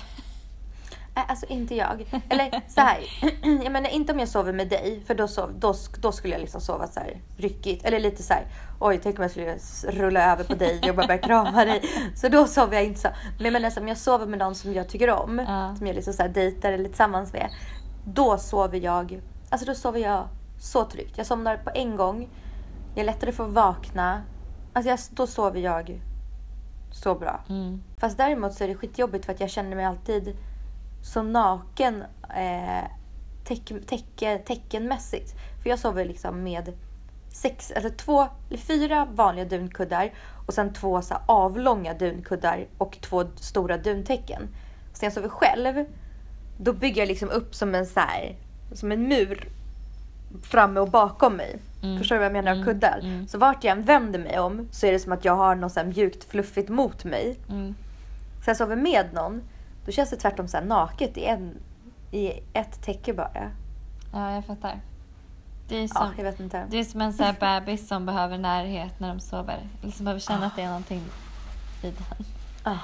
[1.15, 2.23] Nej, alltså inte jag.
[2.29, 3.01] Eller så här.
[3.65, 6.41] jag menar inte om jag sover med dig, för då, sov, då, då skulle jag
[6.41, 7.85] liksom sova så här ryckigt.
[7.85, 8.47] Eller lite så här,
[8.81, 9.59] oj tänk om jag skulle
[10.03, 11.83] rulla över på dig och bara börja krama dig.
[12.15, 13.09] Så då sover jag inte så.
[13.37, 15.77] Men jag menar om jag sover med någon som jag tycker om, Ja.
[15.77, 17.51] som jag liksom så här dejtar eller tillsammans med.
[18.05, 20.29] Då sover jag, alltså då sover jag
[20.59, 21.19] så tryggt.
[21.19, 22.29] Jag somnar på en gång.
[22.95, 24.23] Jag är lättare för att vakna.
[24.73, 26.01] Alltså jag, då sover jag
[26.91, 27.41] så bra.
[27.49, 27.83] Mm.
[27.97, 30.37] Fast däremot så är det skitjobbigt för att jag känner mig alltid
[31.03, 32.05] så naken
[32.37, 32.91] eh,
[33.45, 35.35] teck, täcke, teckenmässigt.
[35.63, 36.73] För jag sover liksom med
[37.29, 40.13] sex, alltså två, eller fyra vanliga dunkuddar
[40.47, 44.49] och sen två så avlånga dunkuddar och två stora duntäcken.
[44.93, 45.85] Så när jag sover själv,
[46.59, 48.37] då bygger jag liksom upp som en så här,
[48.73, 49.49] som en mur
[50.43, 51.59] framme och bakom mig.
[51.87, 51.99] Mm.
[51.99, 52.53] Förstår du vad jag menar?
[52.53, 52.99] Mm, Kuddar.
[53.03, 53.29] mm.
[53.29, 55.73] Så vart jag än vänder mig om så är det som att jag har något
[55.73, 57.37] så mjukt fluffigt mot mig.
[57.49, 57.75] Mm.
[58.45, 59.43] Så jag sover med någon,
[59.87, 61.55] då känns det tvärtom så här naket i, en,
[62.11, 63.51] i ett täcke bara.
[64.13, 64.81] Ja, jag fattar.
[65.69, 66.67] Det är Ja, som, inte.
[66.71, 69.69] det är som en sån här bebis som behöver närhet när de sover.
[69.83, 71.03] Eller som behöver känna att det är någonting
[71.83, 72.27] vid den.
[72.63, 72.79] Ah.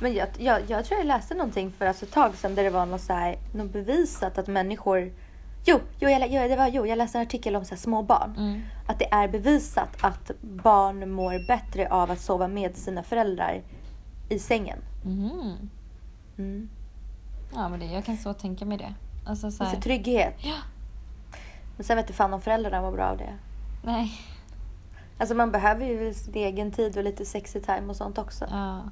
[0.00, 2.70] Men jag, jag, jag tror jag läste någonting för alltså ett tag sedan där det
[2.70, 5.12] var något, så här, något bevisat att människor...
[5.68, 8.34] Jo, jo, jag, jo, det var, jo, jag läste en artikel om så små barn.
[8.36, 8.62] Mm.
[8.86, 13.62] Att det är bevisat att barn mår bättre av att sova med sina föräldrar
[14.28, 14.78] i sängen.
[15.04, 15.70] Mhm.
[16.38, 16.68] Mm.
[17.54, 18.94] Ja, men det, jag kan så tänka mig det.
[19.26, 20.34] Alltså så För här, trygghet.
[20.38, 20.56] Ja.
[21.76, 23.34] Men sen vet du fan om föräldrarna mår bra av det.
[23.84, 24.12] nej.
[25.20, 28.46] Alltså man behöver ju sin egen tid och lite sexy time och sånt också.
[28.50, 28.82] Ja.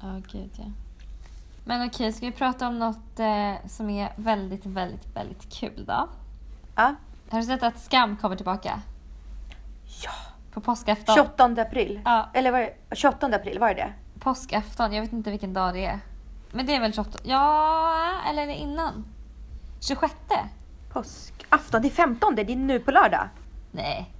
[0.00, 0.64] Ja, gud ja.
[1.64, 6.08] Men okej, ska vi prata om något eh, som är väldigt, väldigt, väldigt kul då?
[6.76, 6.94] Ja.
[7.30, 8.80] Har du sett att Skam kommer tillbaka?
[10.04, 10.10] Ja.
[10.52, 11.14] På påskafton.
[11.14, 12.00] 28 april.
[12.04, 12.28] Ja.
[12.32, 13.92] Eller var det 28 april, var det det?
[14.20, 16.00] Påskafton, jag vet inte vilken dag det är.
[16.50, 17.18] Men det är väl 28?
[17.22, 19.04] Ja, eller är det innan?
[19.80, 20.14] 26?
[20.92, 23.28] Påskafton, det är 15, det är nu på lördag.
[23.70, 24.10] Nej.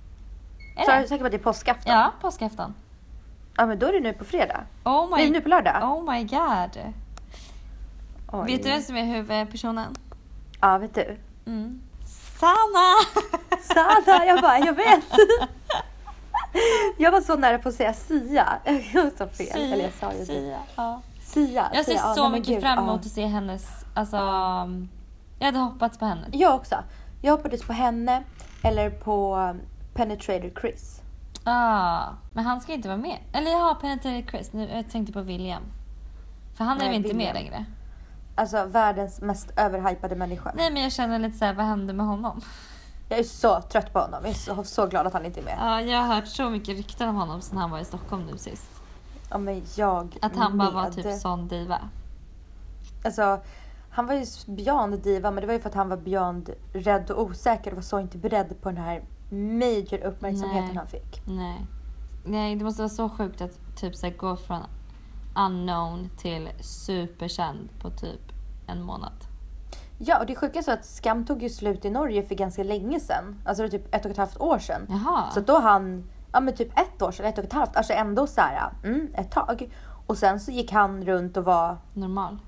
[0.76, 1.02] Är Så är det?
[1.02, 1.92] du säker på att det är påskafton?
[1.92, 2.74] Ja, påskafton.
[3.56, 4.60] Ja men då är det nu på fredag.
[4.84, 5.82] Oh my, nu på lördag.
[5.82, 6.94] oh my god.
[8.32, 8.52] Oj.
[8.52, 9.94] Vet du vem som är huvudpersonen?
[10.60, 11.18] Ja, vet du.
[11.46, 11.80] Mm.
[12.40, 13.20] Sanna!
[13.60, 15.04] Sanna, jag bara, jag vet.
[16.96, 18.58] Jag var så nära på att säga Sia.
[18.92, 19.72] Jag sa fel.
[19.72, 20.24] Eller jag sa ju.
[20.24, 20.58] Sia.
[20.76, 21.00] Ja.
[21.22, 21.70] Sia.
[21.74, 22.02] Jag ser Sia.
[22.02, 22.84] Ja, så men mycket fram ja.
[22.84, 24.16] emot att se hennes, alltså,
[25.38, 26.26] jag hade hoppats på henne.
[26.32, 26.76] Jag också.
[27.22, 28.22] Jag hoppades på henne
[28.62, 29.54] eller på
[29.94, 31.00] Penetrator Chris.
[31.44, 33.18] Ah, men han ska inte vara med.
[33.32, 34.52] Eller ja, Penetrated Chris.
[34.52, 35.62] Nu, jag tänkte på William.
[36.56, 37.34] För han är väl inte William.
[37.34, 37.64] med längre?
[38.34, 40.52] Alltså världens mest överhypade människa.
[40.56, 42.40] Nej, men jag känner lite så här, vad hände med honom?
[43.08, 44.20] Jag är så trött på honom.
[44.22, 45.56] Jag är så, så glad att han inte är med.
[45.60, 48.38] Ja, jag har hört så mycket rykten om honom sen han var i Stockholm nu
[48.38, 48.70] sist.
[49.30, 50.92] Ja, men jag Att han bara var med.
[50.92, 51.78] typ sån diva.
[53.04, 53.40] Alltså,
[53.90, 57.10] han var ju beyond diva, men det var ju för att han var beyond rädd
[57.10, 60.76] och osäker och var så inte beredd på den här major uppmärksamheten Nej.
[60.76, 61.22] han fick.
[61.26, 61.66] Nej.
[62.24, 64.58] Nej, det måste vara så sjukt att typ så här, gå från
[65.34, 68.20] unknown till superkänd på typ
[68.66, 69.12] en månad.
[69.98, 72.62] Ja, och det sjuka är så att Skam tog ju slut i Norge för ganska
[72.64, 73.40] länge sedan.
[73.44, 74.86] Alltså det var typ ett och ett halvt år sedan.
[74.88, 75.30] Jaha.
[75.30, 78.26] Så då han, ja men typ ett år sedan, ett och ett halvt, alltså ändå
[78.26, 79.72] så här, mm, ett tag.
[80.06, 82.38] Och sen så gick han runt och var, Normal.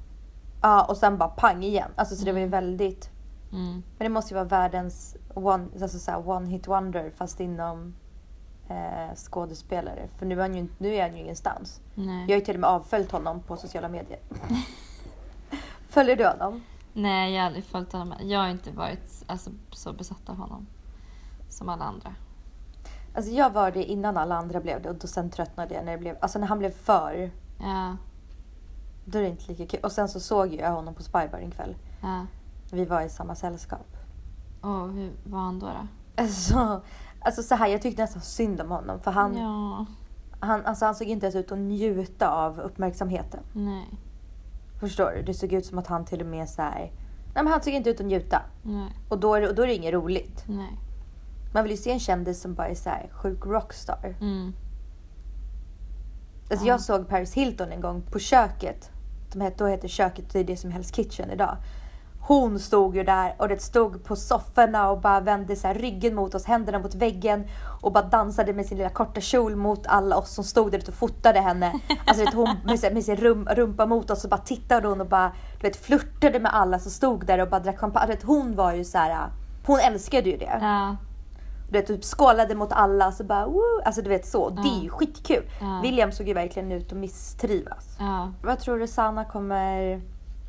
[0.63, 1.91] ja och sen bara pang igen.
[1.97, 3.11] Alltså så det var ju väldigt,
[3.53, 3.73] Mm.
[3.73, 7.95] men det måste ju vara världens one, alltså så här, one hit wonder fast inom
[8.69, 10.09] eh, skådespelare.
[10.19, 11.81] För nu är, han ju, nu är han ju ingenstans.
[11.95, 12.21] Nej.
[12.21, 14.19] Jag har ju till och med avföljt honom på sociala medier.
[15.89, 16.63] Följer du honom?
[16.93, 18.15] Nej, jag har aldrig följt honom.
[18.23, 20.67] Jag har inte varit alltså, så besatt av honom.
[21.49, 22.15] Som alla andra.
[23.17, 25.93] Alltså jag var det innan alla andra blev det och då sen tröttnade jag när
[25.93, 27.97] det blev, alltså när han blev för, Ja,
[29.05, 29.81] då är det inte lika kul.
[29.83, 31.77] Och sen så såg jag honom på Spybar en kväll.
[32.03, 32.27] ja.
[32.71, 33.97] Vi var i samma sällskap.
[34.61, 35.67] Och hur var han då?
[35.67, 35.87] då?
[36.23, 36.83] Alltså,
[37.25, 39.87] alltså så här, jag tyckte nästan synd om honom för han, Ja,
[40.41, 43.41] han, alltså han såg inte ens ut att njuta av uppmärksamheten.
[43.53, 43.87] nej,
[44.81, 45.23] Förstår du?
[45.23, 46.79] Det såg ut som att han till och med så här,
[47.35, 48.43] nej men han såg inte ut att njuta.
[48.63, 50.45] nej, Och då är det, och då är det inget roligt.
[50.47, 50.79] nej.
[51.55, 54.17] Man vill ju se en kändis som bara är så här sjuk rockstar.
[54.21, 54.53] Mm.
[56.51, 56.73] Alltså Ja.
[56.73, 58.91] jag såg Paris Hilton en gång på köket.
[59.33, 61.57] Som heter, då heter köket, det är det som Hell's Kitchen idag.
[62.27, 66.35] Hon stod ju där och det stod på sofforna och bara vände så ryggen mot
[66.35, 67.45] oss, händerna mot väggen
[67.83, 70.95] och bara dansade med sin lilla korta kjol mot alla oss som stod där och
[70.95, 71.73] fotade henne.
[72.07, 75.07] Alltså vet, hon med, med sin rum, rumpa mot oss och bara tittade hon och
[75.09, 78.07] bara du vet, flörtade med alla som stod där och bara drack champagne.
[78.07, 79.29] Du vet, hon var ju så här,
[79.67, 80.59] hon älskade ju det.
[80.61, 80.97] Ja,
[81.71, 83.81] Du vet, typ skålade mot alla så bara woo!
[83.85, 84.49] Alltså du vet så.
[84.51, 84.93] Det är ju Ja.
[84.93, 85.45] skitkul.
[85.61, 85.81] Ja.
[85.83, 87.97] William såg ju verkligen ut att misstrivas.
[87.99, 88.33] ja.
[88.43, 90.01] Vad tror du Sanna kommer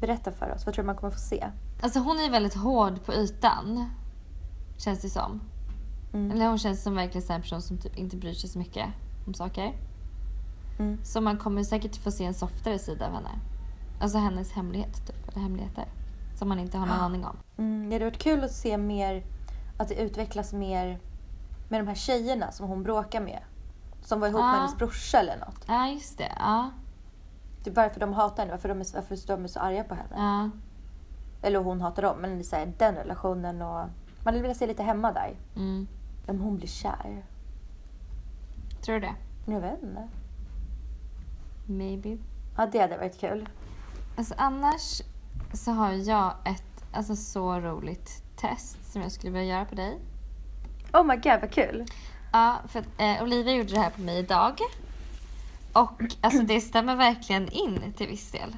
[0.01, 0.65] berätta för oss?
[0.65, 1.45] Vad tror du man kommer få se?
[1.81, 3.89] Alltså hon är väldigt hård på ytan.
[4.77, 5.41] Känns det som.
[6.13, 6.31] Mm.
[6.31, 8.85] Eller hon känns som verkligen en person som typ inte bryr sig så mycket
[9.27, 9.73] om saker.
[10.79, 10.99] Mm.
[11.03, 13.29] Så man kommer säkert få se en softare sida av henne.
[14.01, 15.27] Alltså hennes hemlighet typ.
[15.27, 15.85] Eller hemligheter.
[16.35, 17.37] Som man inte har någon aning om.
[17.57, 19.25] Mm, det hade varit kul att se mer,
[19.77, 20.99] att det utvecklas mer
[21.69, 23.39] med de här tjejerna som hon bråkar med.
[24.01, 24.47] Som var ihop Ja.
[24.47, 25.65] med hennes brorsa eller något.
[25.67, 26.31] Ja, just det.
[26.39, 26.71] Ja.
[27.63, 30.15] Typ varför de hatar henne, varför de är, varför de är så arga på henne.
[30.15, 30.49] Ja.
[31.45, 33.87] Eller hon hatar dem, men så här, den relationen och...
[34.23, 35.35] Man velat se lite hemma där.
[35.55, 35.87] Mm.
[36.27, 37.25] Om hon blir kär.
[38.81, 39.15] Tror du det?
[39.45, 40.07] Jag vet inte.
[41.65, 42.17] Maybe.
[42.57, 43.49] Ja, det hade varit kul.
[44.17, 45.01] Alltså annars
[45.53, 49.99] så har jag ett alltså, så roligt test som jag skulle vilja göra på dig.
[50.93, 51.85] Oh my god, vad kul.
[52.31, 54.59] Ja, för att, eh, Olivia gjorde det här på mig idag.
[55.73, 58.57] Och alltså det stämmer verkligen in till viss del.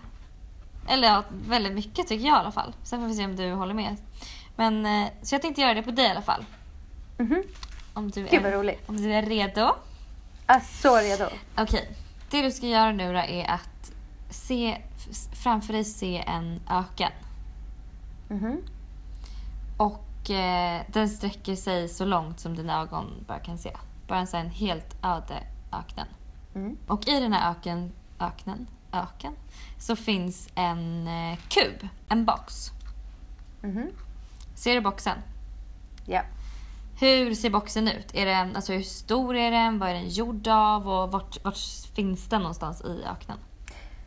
[0.87, 2.75] Eller ja, väldigt mycket tycker jag i alla fall.
[2.83, 3.95] Sen får vi se om du håller med.
[4.55, 6.45] Men, eh, så jag tänkte göra det på dig i alla fall.
[7.17, 7.43] Mhm.
[7.93, 8.89] Om du Gud är, roligt.
[8.89, 9.75] om du är redo.
[10.45, 11.25] Ah, så redo.
[11.57, 11.89] Okej,
[12.29, 13.91] det du ska göra nu då är att
[14.29, 14.81] se,
[15.43, 17.11] framför dig se en öken.
[18.29, 18.61] Mhm.
[19.77, 23.71] Och eh, den sträcker sig så långt som dina ögon bara kan se.
[24.07, 26.07] Bara en sån här en helt öde öken.
[26.55, 26.77] Mm.
[26.87, 29.33] Och i den här öken, öknen, öken
[29.79, 32.71] så finns en eh, kub, en box.
[33.61, 33.89] Mhm.
[34.55, 35.17] Ser du boxen?
[36.05, 36.21] Ja.
[36.99, 38.15] Hur ser boxen ut?
[38.15, 39.79] Är den, alltså hur stor är den?
[39.79, 40.89] Vad är den gjord av?
[40.89, 41.57] Och vart, vart
[41.95, 43.37] finns den någonstans i öknen?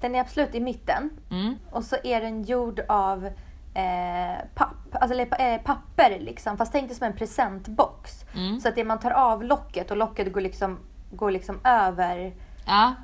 [0.01, 1.11] Den är absolut i mitten.
[1.31, 1.55] Mm.
[1.71, 3.27] Och så är den gjord av
[3.75, 6.57] eh, papp, alltså, eh, papper liksom.
[6.57, 8.25] Fast tänk dig som en presentbox.
[8.35, 8.61] Mm.
[8.61, 10.79] Så att det man tar av locket och locket går liksom,
[11.11, 12.35] går liksom över
[12.67, 12.95] Ja,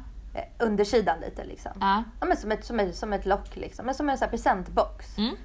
[0.59, 1.72] undersidan lite liksom.
[1.81, 2.05] ja.
[2.20, 3.87] Ja, men som, ett, som, ett, som ett lock liksom.
[3.87, 5.18] Men som en sån här presentbox.
[5.18, 5.37] Mm.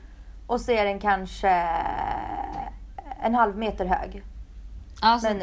[0.47, 1.49] Och så är den kanske
[3.21, 4.23] en halv meter hög.
[5.01, 5.39] Alltså, Men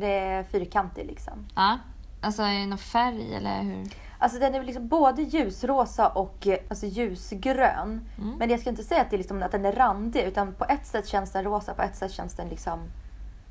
[0.00, 1.46] det är fyrkantig liksom.
[1.54, 1.78] ja.
[2.20, 3.88] alltså är det någon färg eller hur?
[4.18, 8.08] Alltså den är liksom både ljusrosa och eh, alltså ljusgrön.
[8.18, 8.38] Mm.
[8.38, 10.64] Men jag ska inte säga att, det är liksom, att den är randig utan på
[10.64, 12.78] ett sätt känns den rosa, på ett sätt känns den liksom...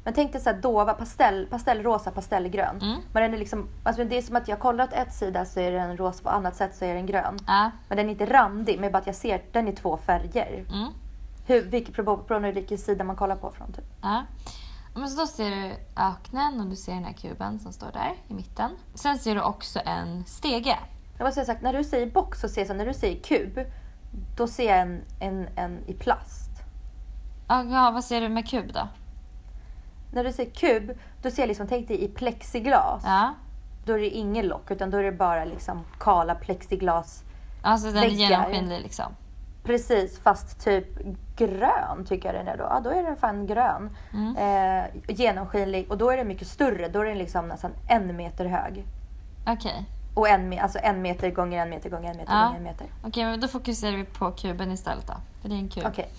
[0.03, 2.79] Men tänk dig så här dova, pastell, pastellrosa, pastellgrön.
[2.81, 3.01] Mm.
[3.13, 5.59] Men den är liksom, alltså det är som att jag kollar åt ett sida så
[5.59, 7.37] är den rosa, på annat sätt så är den grön.
[7.47, 7.71] Ja.
[7.87, 10.65] Men den är inte randig, men bara att jag ser den i två färger.
[10.69, 10.87] Mm.
[11.45, 13.85] Hur, vilket på vilken sida man kollar på från typ.
[14.01, 14.23] Ja.
[14.95, 18.13] Men så då ser du öknen och du ser den här kuben som står där
[18.27, 18.71] i mitten.
[18.93, 20.79] Sen ser du också en stege.
[21.17, 23.59] Jag måste säga när du säger box så ser jag så när du säger kub,
[24.37, 26.49] då ser jag en, en, en i plast.
[27.47, 28.87] Ja, vad ser du med kub då?
[30.13, 33.03] När du säger kub, då ser jag liksom, tänk dig i plexiglas.
[33.05, 33.33] Ja.
[33.85, 37.23] Då är det ingen lock, utan då är det bara liksom kala plexiglas.
[37.61, 39.15] Alltså den är genomskinlig liksom.
[39.63, 40.87] Precis, fast typ
[41.37, 42.63] grön tycker jag den är då.
[42.63, 43.89] Ja, då är den fan grön.
[44.13, 44.37] Mm.
[44.37, 46.87] Eh, genomskinlig och då är den mycket större.
[46.87, 48.85] Då är den liksom nästan en meter hög.
[49.47, 49.85] Okej.
[50.13, 52.43] Och en, alltså en meter gånger en meter gånger en meter Ja.
[52.45, 52.87] gånger en meter.
[53.03, 55.13] Okej, men då fokuserar vi på kuben istället då.
[55.41, 55.83] För det är en kub.
[55.87, 56.09] Okej.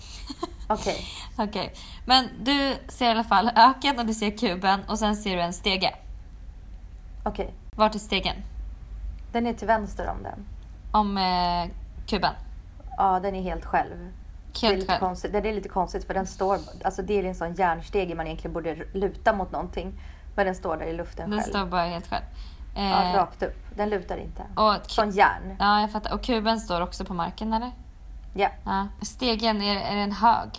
[0.67, 0.97] Okej.
[1.37, 1.73] Okej.
[2.05, 5.41] Men du ser i alla fall öken och du ser kuben och sen ser du
[5.41, 5.95] en stege.
[7.23, 7.53] Okej.
[7.75, 8.35] Vart är stegen?
[9.31, 10.45] Den är till vänster om den.
[10.91, 11.71] Om eh,
[12.07, 12.33] kuben.
[12.97, 13.97] Ja, den är helt själv.
[14.61, 14.99] Det är, Helt lite själv.
[14.99, 15.31] konstigt.
[15.31, 18.53] det är lite konstigt för den står, alltså det är en sån järnstege man egentligen
[18.53, 19.93] borde luta mot någonting.
[20.35, 21.49] Men den står där i luften Den själv.
[21.49, 22.23] står bara helt själv.
[22.75, 23.55] Ja, Eh, rakt upp.
[23.75, 24.43] Den lutar inte.
[24.55, 25.55] och Sån järn.
[25.59, 26.13] Ja, jag fattar.
[26.13, 27.71] Och kuben står också på marken eller?
[28.33, 28.49] Ja.
[28.65, 28.87] Ja.
[29.01, 30.49] Stegen, är, är den hög?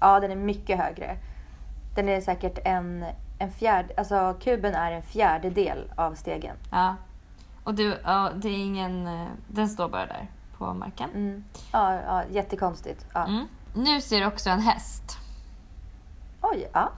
[0.00, 1.16] ja, den är mycket högre.
[1.94, 3.04] Den är säkert en,
[3.38, 6.56] en fjärde, alltså kuben är en fjärdedel av stegen.
[6.70, 6.96] Ja.
[7.64, 9.06] Och du, ja, det är ingen...
[9.06, 10.26] eh, Den står bara där
[10.58, 11.10] på marken.
[11.10, 11.44] Mm.
[11.72, 13.06] Ja, ja, jättekonstigt.
[13.14, 13.24] Ja.
[13.26, 13.46] Mm.
[13.74, 15.18] Nu ser du också en häst.
[16.40, 16.90] Oj, ja.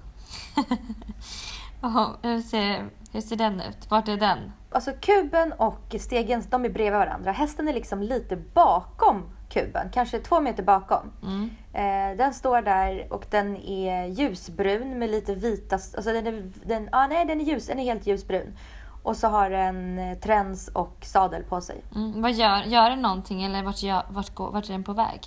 [2.22, 3.90] Hur, ser, hur ser den ut?
[3.90, 4.52] Vart är den?
[4.70, 7.32] Alltså kuben och stegen, de är bredvid varandra.
[7.32, 11.12] Hästen är liksom lite bakom kuben, kanske två meter bakom.
[11.22, 11.50] Mm.
[11.72, 15.74] Eh, den står där och den är ljusbrun med lite vita...
[15.74, 18.56] Alltså den är, den, ah, nej, den är ljus, den är helt ljusbrun.
[19.02, 21.84] Och så har den eh, träns och sadel på sig.
[21.94, 22.22] Mm.
[22.22, 25.20] Vad gör, gör den någonting eller vart, gör, vart, går, vart är den på väg?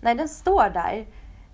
[0.00, 1.06] Nej, den står där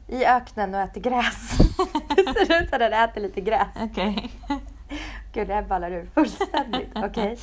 [0.09, 1.59] i öknen och äter gräs.
[2.17, 3.69] det ser ut som den äter lite gräs.
[3.83, 4.31] Okej.
[5.39, 6.91] Gud, det här ballar ur fullständigt.
[6.95, 7.39] Okej.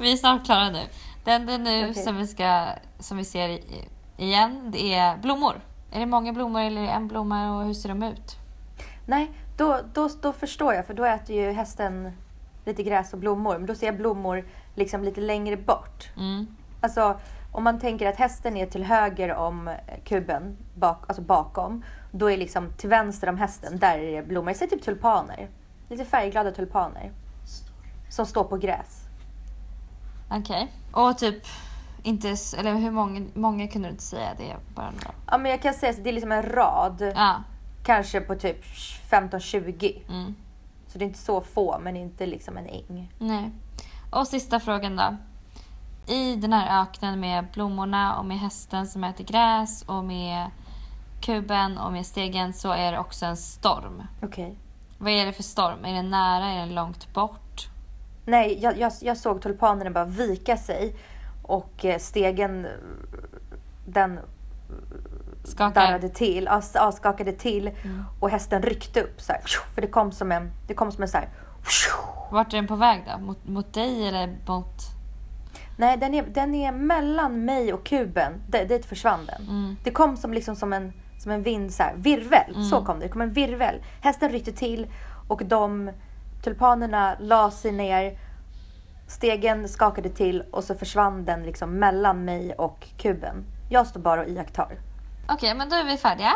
[0.00, 0.80] Vi är snart klara nu.
[1.24, 2.02] Den det nu Okej.
[2.02, 2.66] som, vi ska,
[2.98, 5.60] som vi ser i, igen, det är blommor.
[5.92, 8.36] Är det många blommor eller är det en blomma och hur ser de ut?
[9.06, 12.12] Nej, då, då, då förstår jag för då äter ju hästen
[12.64, 13.58] lite gräs och blommor.
[13.58, 16.10] Men då ser jag blommor liksom lite längre bort.
[16.16, 16.46] Mm.
[16.80, 17.20] Alltså
[17.52, 19.70] om man tänker att hästen är till höger om
[20.04, 21.84] kuben, bak, alltså bakom.
[22.10, 24.50] Då är liksom till vänster om hästen, där är det blommor.
[24.50, 25.48] Jag ser typ tulpaner.
[25.88, 27.12] Lite färgglada tulpaner.
[28.10, 29.04] Som står på gräs.
[30.30, 30.72] Okej.
[30.92, 31.42] Och typ,
[32.02, 34.34] inte, eller hur många, många kunde du inte säga?
[34.38, 35.14] Det är bara några.
[35.26, 37.12] Ja men jag kan säga att det är liksom en rad.
[37.16, 37.42] Ja.
[37.84, 38.64] Kanske på typ
[39.10, 40.02] 15-20.
[40.08, 40.34] Mm.
[40.88, 43.12] Så det är inte så få men inte liksom en äng.
[43.18, 43.50] Nej.
[44.10, 45.16] Och sista frågan då.
[46.12, 50.50] I den här öknen med blommorna och med hästen som äter gräs och med
[51.20, 54.02] kuben och med stegen så är det också en storm.
[54.22, 54.56] Okej.
[54.98, 55.84] Vad är det för storm?
[55.84, 56.46] Är den nära?
[56.46, 57.40] Är den långt bort?
[58.30, 60.94] Nej, jag, jag, jag såg tulpanerna bara vika sig.
[61.42, 62.66] Och eh, stegen,
[63.86, 64.20] den
[65.44, 65.80] Skakar?
[65.86, 67.68] darrade till, ja, skakade till.
[67.68, 68.04] Mm.
[68.20, 69.42] Och hästen ryckte upp så här,
[69.74, 71.28] För det kom som en, det kom som en så här.
[72.30, 73.24] Vart är den på väg då?
[73.24, 74.74] Mot, mot dig eller mot...
[75.76, 78.32] Nej, den är, den är mellan mig och kuben.
[78.48, 79.42] D- dit försvann den.
[79.48, 79.76] Mm.
[79.84, 82.54] Det kom som, liksom som, en, som en vind, så här, virvel.
[82.54, 82.64] Mm.
[82.64, 83.04] Så kom det.
[83.04, 83.74] Det kom en virvel.
[84.00, 84.86] Hästen ryckte till
[85.28, 85.90] och de
[86.42, 88.18] tulpanerna la sig ner.
[89.08, 93.44] Stegen skakade till och så försvann den liksom mellan mig och kuben.
[93.70, 94.78] Jag står bara och iakttar.
[95.28, 96.32] Okej, men då är vi färdiga.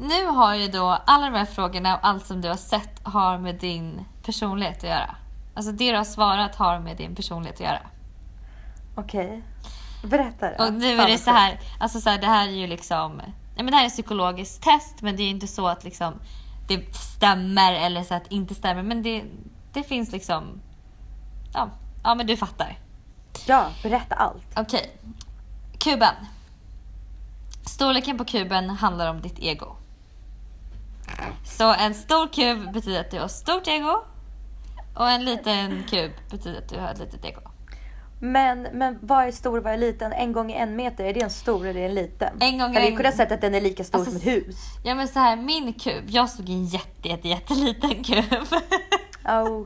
[0.00, 3.38] Nu har ju då alla de här frågorna och allt som du har sett har
[3.38, 5.16] med din personlighet att göra.
[5.54, 7.80] Alltså det du har svarat har med din personlighet att göra.
[8.94, 9.42] Okej.
[10.04, 10.64] Berätta då.
[10.64, 13.22] Och nu är det så här, alltså så här, det här är ju liksom
[13.62, 16.14] men det här är ett psykologiskt test men det är ju inte så att liksom
[16.70, 18.82] det stämmer eller så att det inte stämmer.
[18.82, 19.24] Men det,
[19.72, 20.60] det finns liksom...
[21.52, 21.70] Ja,
[22.02, 22.78] ja, men du fattar.
[23.46, 24.46] Ja, berätta allt.
[24.56, 24.96] Okej.
[25.78, 26.14] Kuben.
[27.66, 29.76] Storleken på kuben handlar om ditt ego.
[31.44, 34.04] Så en stor kub betyder att du har stort ego.
[34.94, 37.49] Och en liten kub betyder att du har ett litet ego.
[38.22, 40.12] Men, men vad är stor och vad är liten?
[40.12, 42.36] En gång i en meter, är det en stor eller en liten?
[42.40, 44.26] En gång Hade vi en- kunnat säga att den är lika stor Alltså, som ett
[44.26, 44.56] hus?
[44.84, 46.04] Ja men så här, min kub.
[46.06, 48.46] Jag såg en jätte, jätte, jätteliten kub.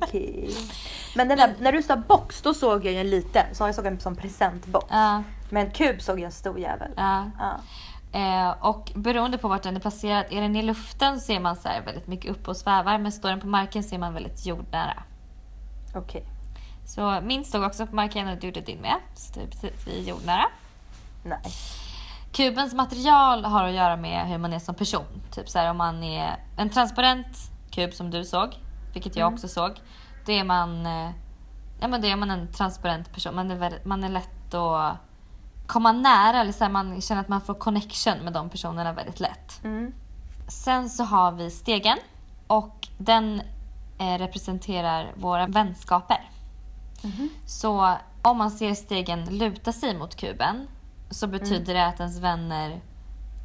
[0.03, 0.51] Okej.
[1.17, 3.47] Men den där, när du sa box, då såg jag ju en liten.
[3.53, 4.87] Så jag såg en som presentbox.
[4.91, 6.91] ja, Men kub såg jag en stor jävel.
[6.97, 7.31] ja.
[7.39, 7.61] Ja.
[8.19, 11.69] Eh, och beroende på vart den är placerad, är den i luften ser man så
[11.69, 12.99] här väldigt mycket upp och svävar.
[12.99, 15.03] Men står den på marken ser man väldigt jordnära.
[15.95, 16.25] Okej.
[16.87, 18.97] Så min stod också på marken och du gjorde din med.
[19.15, 20.45] Så det är precis i jordnära.
[21.23, 21.41] Nej.
[22.33, 25.23] Kubens material har att göra med hur man är som person.
[25.35, 27.27] Typ så här om man är en transparent
[27.71, 28.57] kub som du såg,
[28.93, 29.73] vilket jag också såg.
[30.27, 31.11] Då är man, eh,
[31.81, 33.35] ja, men då är man en transparent person.
[33.35, 34.97] Man är, väldigt, man är lätt att
[35.67, 39.21] komma nära, eller så här, man känner att man får connection med de personerna väldigt
[39.21, 39.65] lätt.
[39.65, 39.93] Mm.
[40.49, 41.99] Sen så har vi stegen
[42.47, 43.43] och den
[43.99, 46.31] eh, representerar våra vänskaper.
[47.47, 50.67] Så om man ser stegen luta sig mot kuben
[51.11, 52.81] så betyder det att ens vänner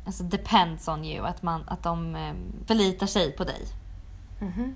[0.05, 2.33] alltså depends on you, att, man, att de eh,
[2.65, 3.65] förlitar sig på dig.
[4.41, 4.75] Mhm.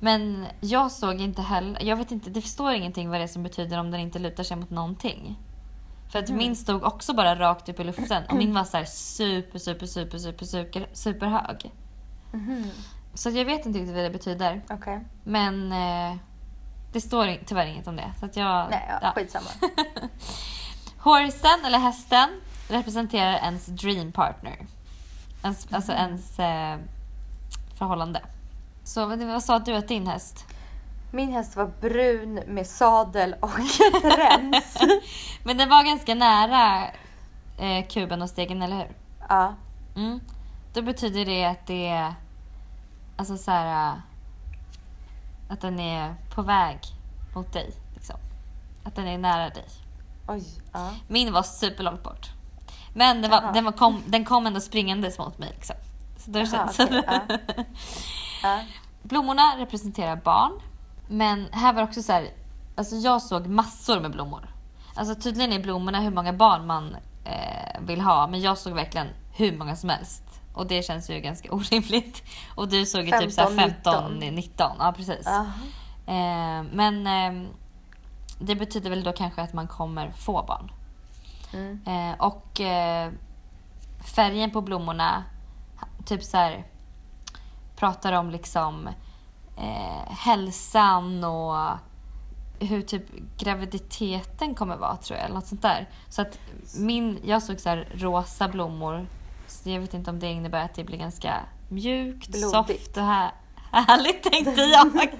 [0.00, 3.42] Men jag såg inte heller, jag vet inte, det står ingenting vad det är som
[3.42, 5.38] betyder om den inte lutar sig mot någonting.
[6.08, 8.84] För att min stod också bara rakt upp i luften och min var så här
[8.84, 11.72] super, super, super, super, super, super hög.
[12.32, 12.70] Mhm.
[13.14, 14.62] Så jag vet inte riktigt vad det betyder.
[14.70, 15.04] Okej.
[15.24, 16.16] Men eh,
[16.94, 18.12] det står tyvärr inget om det.
[18.20, 19.12] Så att jag, Nej, ja, ja.
[19.14, 19.46] skitsamma.
[20.98, 24.56] Horsen, eller hästen, representerar ens dream partner.
[25.42, 26.04] Ens, Alltså Mm.
[26.04, 26.78] ens eh,
[27.78, 28.20] förhållande.
[28.84, 30.44] Så vad, sa du att din häst?
[31.12, 33.50] Min häst var brun med sadel och
[34.02, 34.76] räns.
[35.44, 36.86] Men den var ganska nära
[37.58, 38.88] eh, kuben och stegen, eller hur?
[39.28, 39.54] ja.
[39.96, 40.20] Mm.
[40.72, 42.14] Då betyder det att det är...
[43.16, 43.92] Alltså så här...
[45.48, 46.78] Att den är på väg
[47.34, 47.70] mot dig.
[47.94, 48.16] Liksom.
[48.84, 49.64] Att den är nära dig.
[50.28, 50.44] Oj.
[50.72, 50.90] Ja.
[51.08, 52.30] Min var superlångt bort.
[52.94, 55.50] Men den, var, den, var kom, den kom ändå springandes mot mig.
[55.54, 55.76] Liksom.
[56.16, 57.20] Så då Jaha, känns okej, ja.
[58.42, 58.60] Ja.
[59.02, 60.52] Blommorna representerar barn.
[61.08, 62.28] Men här var också så här,
[62.76, 64.48] alltså jag såg massor med blommor.
[64.94, 69.06] Alltså tydligen är blommorna hur många barn man eh, vill ha, men jag såg verkligen
[69.32, 70.23] hur många som helst.
[70.54, 72.22] Och det känns ju ganska orimligt.
[72.54, 74.72] Och du såg ju typ så här 15, 15, 19.
[74.78, 75.26] Ja precis.
[75.26, 75.40] Ja.
[76.06, 77.48] Eh, men eh,
[78.38, 80.72] det betyder väl då kanske att man kommer få barn.
[81.52, 81.80] Mm.
[81.86, 83.12] Eh, och eh,
[84.14, 85.24] färgen på blommorna,
[86.04, 86.66] typ så här
[87.76, 88.88] pratar om liksom
[89.56, 91.78] eh, hälsan och
[92.60, 93.02] hur typ
[93.38, 95.24] graviditeten kommer vara tror jag.
[95.24, 95.88] Eller något sånt där.
[96.08, 96.38] Så att
[96.78, 99.06] min, jag såg så här rosa blommor.
[99.64, 102.84] Så jag vet inte om det innebär att det blir ganska mjukt, Blodigt.
[102.84, 103.30] soft och här,
[103.70, 104.92] härligt tänkte jag.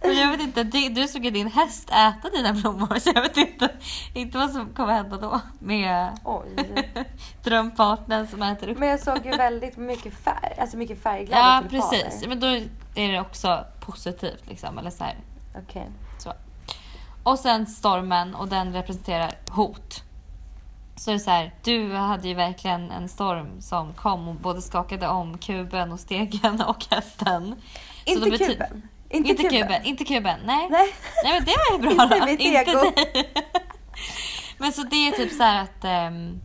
[0.00, 3.36] Men jag vet inte, du såg ju din häst äta dina blommor så jag vet
[3.36, 3.68] inte,
[4.14, 6.18] inte vad som kommer hända då med
[7.44, 8.78] drömpartnern som äter upp.
[8.78, 12.46] Men jag såg ju väldigt mycket färg, alltså mycket färgglada Ja precis, men då
[12.94, 14.78] är det också positivt liksom.
[14.78, 15.16] Eller så här.
[16.18, 16.32] Så.
[17.22, 20.02] Och sen stormen och den representerar hot.
[20.96, 24.62] Så det är så här, du hade ju verkligen en storm som kom och både
[24.62, 27.54] skakade om kuben och stegen och hästen.
[28.04, 28.82] Inte bety- kuben.
[29.10, 29.84] Inte, Inte kuben.
[29.84, 30.68] Inte kuben, nej.
[30.70, 30.94] Nej.
[31.24, 32.24] Nej men det var ju bra Inte då.
[32.26, 32.78] mitt Inte ego.
[34.58, 36.40] Men så det är typ så här att, ehm,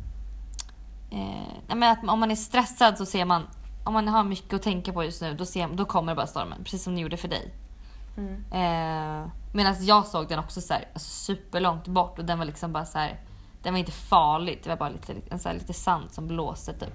[1.11, 3.47] eh, men att om man är stressad så ser man,
[3.83, 6.63] om man har mycket att tänka på just nu, då, ser, då kommer bara stormen.
[6.63, 7.53] Precis som det gjorde för dig.
[8.17, 8.33] Mm.
[8.51, 12.73] Eh, Medan jag såg den också så här, alltså superlångt bort och den var liksom
[12.73, 13.19] bara så här,
[13.67, 14.59] den var inte farlig.
[14.63, 16.93] Det var bara lite, en så här, lite sand som blåste typ.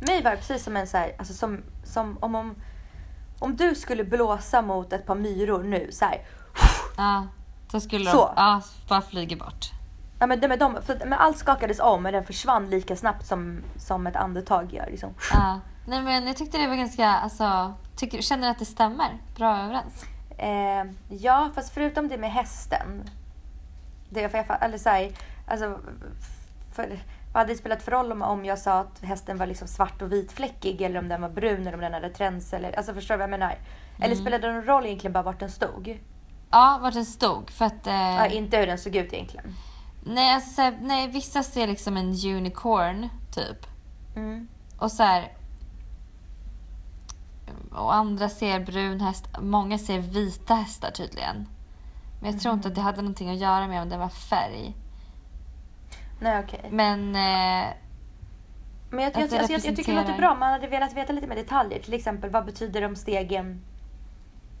[0.00, 2.54] Mig var det precis som en så här, alltså som, som om, om,
[3.38, 6.26] om du skulle blåsa mot ett par myror nu så här.
[6.96, 7.26] Ja,
[7.72, 8.26] så skulle Så.
[8.26, 9.70] de ja, bara flyga bort.
[10.18, 13.26] Ja, men, det med dem, för, men allt skakades om men den försvann lika snabbt
[13.26, 14.86] som, som ett andetag gör.
[14.90, 15.14] Liksom.
[15.32, 15.60] Ja.
[15.86, 19.58] Nej men jag tyckte det var ganska, alltså, tycker, känner du att det stämmer bra
[19.58, 20.04] överens?
[20.38, 23.10] Eh, ja, fast förutom det med hästen.
[24.12, 25.12] Det, för jag, eller så här,
[25.46, 25.78] alltså,
[26.72, 26.88] för,
[27.32, 30.02] vad hade det spelat för roll om, om jag sa att hästen var liksom svart
[30.02, 33.14] och vitfläckig eller om den var brun eller om den hade träns eller alltså förstår
[33.14, 33.58] du vad jag menar?
[34.00, 36.00] Eller spelade det någon roll egentligen bara vart den stod?
[36.50, 37.50] Ja, vart den stod.
[37.50, 37.86] För att...
[37.86, 39.54] Eh, Ja, inte hur den såg ut egentligen.
[40.04, 43.66] Nej, alltså, så här, nej, vissa ser liksom en unicorn, typ.
[44.16, 44.48] Mm.
[44.78, 45.32] Och så här...
[47.72, 49.26] Och andra ser brun häst.
[49.40, 51.46] Många ser vita hästar tydligen.
[52.22, 54.76] Men jag tror inte att det hade någonting att göra med om det var färg.
[56.20, 56.68] Nej okej.
[56.70, 57.00] Men...
[57.08, 57.72] Eh,
[58.90, 60.34] Men jag, Att jag, det alltså, jag, jag tycker det låter bra.
[60.34, 61.78] Man hade velat veta lite mer detaljer.
[61.78, 63.62] Till exempel vad betyder om stegen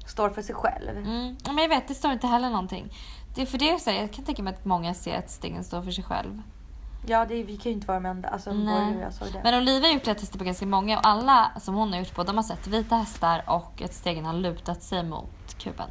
[0.06, 0.96] står för sig själv?
[0.96, 2.92] mm, men jag vet, det står inte heller någonting.
[3.34, 5.64] Det för det är så här, jag kan tänka mig att många ser att stegen
[5.64, 6.42] står för sig själv.
[7.06, 8.28] Ja, det, vi kan ju inte vara de enda.
[8.28, 8.98] Alltså, Nej.
[9.02, 9.40] Jag såg det.
[9.44, 11.98] Men Olivia har gjort det här testet på ganska många och alla som hon har
[11.98, 15.88] gjort på, de har sett vita hästar och att stegen har lutat sig mot kuben.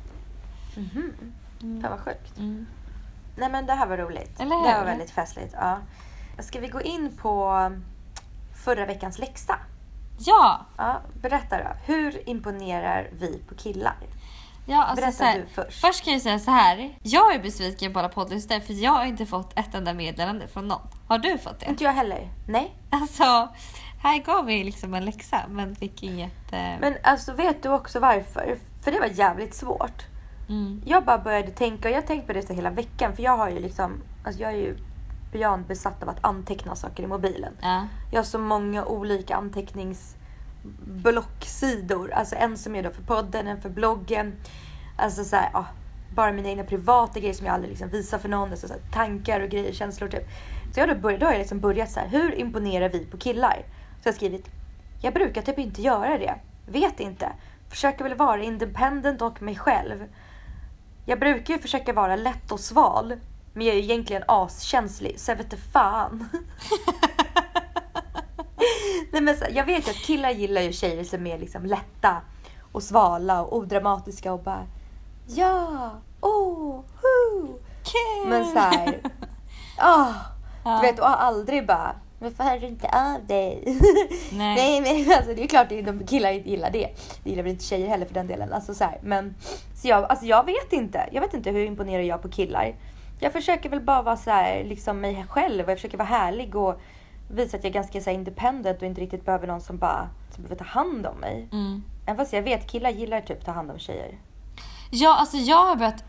[1.63, 1.81] Mhm.
[1.81, 2.37] Fan vad sjukt.
[2.37, 2.67] Mm.
[3.35, 4.39] Nej men det här var roligt.
[4.39, 4.67] Eller hur?
[4.67, 5.53] Det var väldigt festligt.
[5.59, 5.77] Ja.
[6.39, 7.71] Ska vi gå in på
[8.63, 9.55] förra veckans läxa?
[10.19, 10.65] Ja!
[10.77, 11.69] Ja, berätta då.
[11.85, 13.95] Hur imponerar vi på killar?
[14.65, 15.81] Ja, alltså Berätta här, du först.
[15.81, 16.97] Först kan jag säga så här.
[17.03, 20.67] Jag är besviken på alla poddlyssnare för jag har inte fått ett enda meddelande från
[20.67, 20.87] någon.
[21.07, 21.65] Har du fått det?
[21.65, 22.29] Inte jag heller.
[22.47, 22.75] Nej.
[22.89, 23.49] Alltså,
[24.03, 26.53] här gav vi liksom en läxa men fick inget...
[26.53, 28.57] Eh, Men alltså vet du också varför?
[28.83, 30.03] För det var jävligt svårt.
[30.49, 33.15] Mm, Jag bara började tänka, och jag har tänkt på det så hela veckan.
[33.15, 34.77] För jag har ju liksom, alltså jag är ju
[35.31, 37.53] beyond besatt av att anteckna saker i mobilen.
[37.61, 37.87] ja.
[38.11, 42.11] Jag har så många olika anteckningsblocksidor.
[42.11, 44.33] Alltså en som är då för podden, en för bloggen.
[44.97, 45.65] Alltså så här, ja,
[46.15, 48.51] bara mina egna privata grejer som jag aldrig liksom visar för någon.
[48.51, 50.27] Alltså så här, tankar och grejer, känslor typ.
[50.73, 53.17] Så jag då, börjat, då har jag liksom börjat så här, hur imponerar vi på
[53.17, 53.63] killar?
[54.01, 54.49] Så jag har skrivit,
[55.01, 56.35] jag brukar typ inte göra det.
[56.65, 57.29] Vet inte.
[57.69, 60.03] Försöker väl vara independent och mig själv.
[61.05, 63.13] Jag brukar ju försöka vara lätt och sval.
[63.53, 66.29] Men jag är egentligen askänslig, så jag vet inte fan.
[69.11, 72.21] Nej, men så, jag vet ju att killar gillar ju tjejer som är liksom lätta
[72.71, 74.67] och svala och odramatiska och bara
[75.27, 75.91] ja,
[76.21, 77.47] oh, hu.
[77.83, 78.29] Kul!
[78.29, 79.01] Men så här,
[79.81, 80.11] åh,
[80.63, 80.79] Ja.
[80.81, 83.79] du vet och aldrig bara varför hör du inte av dig?
[84.31, 84.55] Nej.
[84.81, 86.89] Nej men alltså det är klart att de killar inte gillar det.
[87.23, 88.53] Det gillar väl inte tjejer heller för den delen.
[88.53, 89.35] Alltså så här, men
[89.81, 91.09] så jag, alltså jag vet inte.
[91.11, 92.75] Jag vet inte hur imponerar jag på killar.
[93.19, 96.55] Jag försöker väl bara vara så här, liksom mig själv och jag försöker vara härlig
[96.55, 96.81] och
[97.29, 100.09] visa att jag är ganska så här, independent och inte riktigt behöver någon som bara
[100.29, 101.47] som behöver ta hand om mig.
[101.51, 101.83] Mm.
[102.05, 104.17] Även fast jag vet killar gillar typ ta hand om tjejer.
[104.91, 106.03] Ja, alltså jag har börjat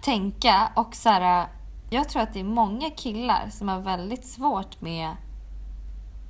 [0.00, 1.46] tänka och så här,
[1.90, 5.16] jag tror att det är många killar som har väldigt svårt med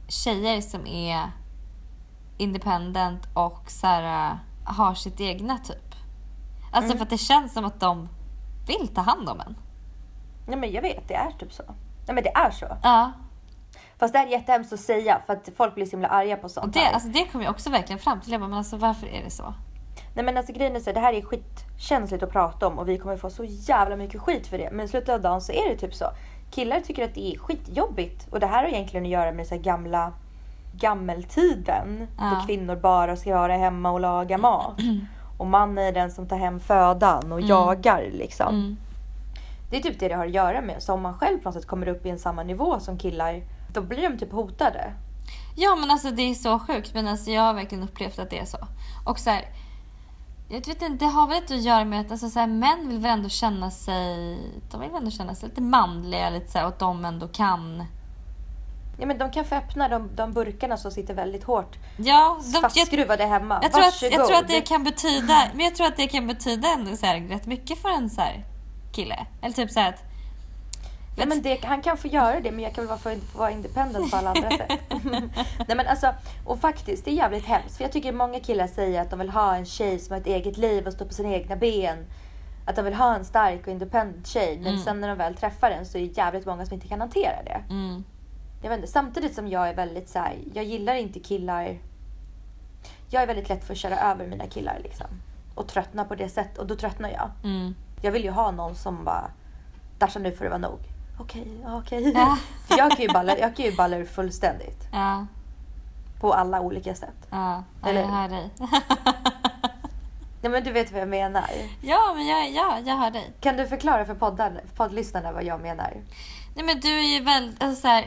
[0.09, 1.31] tjejer som är
[2.39, 5.88] independent och så här, har sitt egna typ.
[6.71, 8.09] Alltså för att det känns som att de
[8.67, 9.57] vill ta hand om en.
[10.47, 11.63] Nej men jag vet, det är typ så.
[12.07, 12.67] Nej men det är så.
[12.83, 13.13] Ja,
[13.99, 16.51] Fast det är jättehemskt att säga för att folk blir så himla arga på och
[16.51, 16.93] sånt det, här.
[16.93, 18.33] alltså det kom jag också verkligen fram till.
[18.33, 19.55] Jag bara, men alltså varför är det så?
[20.15, 22.99] Nej men alltså grejen är så det här är skitkänsligt att prata om och vi
[22.99, 24.71] kommer få så jävla mycket skit för det.
[24.73, 26.05] Men i slutet av dagen så är det typ så.
[26.51, 29.59] Killar tycker att det är skitjobbigt och det här har egentligen att göra med så
[29.59, 30.13] gamla
[30.73, 32.07] gammeltiden.
[32.19, 32.35] Ja.
[32.41, 34.79] Då kvinnor bara ska vara hemma och laga mat.
[35.39, 38.55] Och mannen är den som tar hem födan och jagar liksom.
[38.55, 38.77] Mm.
[39.71, 40.83] Det är typ det det har att göra med.
[40.83, 43.43] Så om man själv på något sätt kommer upp i en samma nivå som killar,
[43.73, 44.93] då blir de typ hotade.
[45.57, 48.39] Ja men alltså det är så sjukt men alltså jag har verkligen upplevt att det
[48.39, 48.59] är så.
[49.07, 49.45] Och så här,
[50.49, 52.89] jag vet inte, det har väl inte att göra med att alltså så här, män
[52.89, 54.39] vill väl ändå känna sig,
[54.71, 57.29] de vill väl ändå känna sig lite manliga lite så här, och att de ändå
[57.29, 57.85] kan.
[59.01, 62.51] Ja men de kan få öppna de, de burkarna som sitter väldigt hårt Ja, de,
[62.53, 63.59] jag, fastskruvade hemma.
[63.63, 64.13] jag, tror att, Varsågod.
[64.19, 67.07] jag tror att det kan betyda, men jag tror att det kan betyda ändå så
[67.07, 68.45] här, rätt mycket för en så här,
[68.95, 69.27] kille.
[69.43, 70.03] Eller typ så att,
[71.21, 73.51] Ja, men det, han kan få göra det men jag kan väl vara, få vara
[73.51, 74.71] independent på alla andra sätt.
[75.69, 76.15] Nej men alltså,
[76.47, 77.77] och faktiskt det är jävligt hemskt.
[77.77, 80.27] För jag tycker många killar säger att de vill ha en tjej som har ett
[80.27, 82.07] eget liv och står på sina egna ben.
[82.67, 84.57] Att de vill ha en stark och independent tjej.
[84.59, 84.85] Men Mm.
[84.85, 87.43] sen när de väl träffar den så är det jävligt många som inte kan hantera
[87.45, 87.61] det.
[87.71, 88.05] mm,
[88.63, 91.79] Jag vet inte, samtidigt som jag är väldigt så här, jag gillar inte killar.
[93.11, 95.07] Jag är väldigt lätt för att köra över mina killar liksom.
[95.55, 97.31] Och tröttna på det sättet och då tröttnar jag.
[97.45, 97.75] mm.
[98.03, 99.31] Jag vill ju ha någon som bara
[99.99, 100.79] Dasha nu får det vara nog.
[101.21, 102.13] Okej, okej.
[102.15, 102.39] Ja.
[102.69, 104.89] För jag kan ju balla, jag kan ju balla ur fullständigt.
[104.93, 105.27] Ja,
[106.21, 107.27] På alla olika sätt.
[107.31, 108.51] ja, ja Eller- jag hör dig.
[110.43, 111.51] Nej men du vet vad jag menar.
[111.83, 113.33] ja, men jag, ja, jag hör dig.
[113.41, 114.15] Kan du förklara för
[114.77, 115.93] poddlyssnarna vad jag menar?
[116.55, 118.05] Nej men du är ju väldigt, alltså, så här,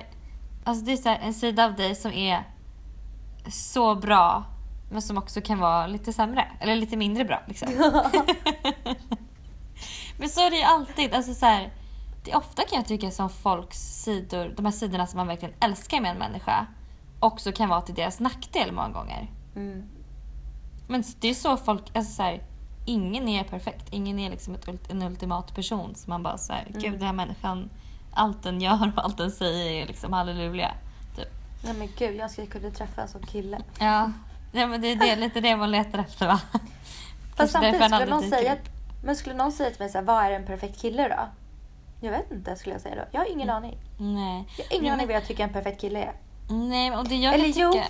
[0.64, 2.44] alltså det är så här, en sida av dig som är
[3.48, 4.46] så bra
[4.92, 6.48] men som också kan vara lite sämre.
[6.60, 7.70] Eller lite mindre bra liksom.
[10.20, 11.14] men så är det ju alltid.
[11.14, 11.74] Alltså, så här,
[12.24, 15.56] det är ofta kan jag tycka som folks sidor, de här sidorna som man verkligen
[15.60, 16.68] älskar med en människa
[17.20, 19.32] också kan vara till deras nackdel många gånger.
[19.56, 19.84] Mm.
[20.88, 22.44] Men det är så folk, alltså så här,
[22.86, 23.88] ingen är perfekt.
[23.92, 27.14] Ingen är liksom ett, en ultimat person som man bara så här, gud den här
[27.14, 27.70] människan
[28.14, 30.72] allt den gör och allt den säger är liksom halleluja.
[31.16, 31.28] Typ.
[31.64, 33.62] Nej men gud, jag skulle kunna träffa en sån kille.
[33.80, 34.12] Ja.
[34.52, 36.42] ja, men det är det, lite det man letar efter va?
[37.36, 38.56] Fast samtidigt skulle någon säga,
[39.04, 41.28] men skulle någon säga till mig så här, vad är en perfekt kille då?
[42.08, 43.02] Jag vet inte skulle jag säga då.
[43.12, 43.78] Jag har ingen aning.
[43.98, 44.48] Nej.
[44.58, 46.12] Jag har ingen Men- aning vad jag tycker en perfekt kille är.
[46.50, 47.72] Nej, och det jag Eller kan jo.
[47.72, 47.86] tycka...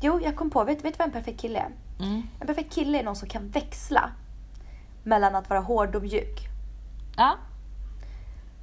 [0.00, 1.70] Jo, jag kom på, vet vet du vad en perfekt kille är?
[2.00, 2.22] Mm.
[2.40, 4.10] En perfekt kille är någon som kan växla
[5.02, 6.40] mellan att vara hård och mjuk.
[7.16, 7.34] Ja.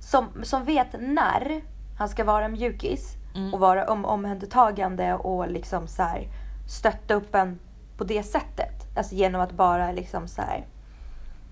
[0.09, 1.61] Som, som vet när
[1.97, 3.53] han ska vara mjukis Mm.
[3.53, 6.27] och vara om, omhändertagande och liksom så här,
[6.69, 7.59] stötta upp en
[7.97, 8.97] på det sättet.
[8.97, 10.65] Alltså genom att bara liksom så här,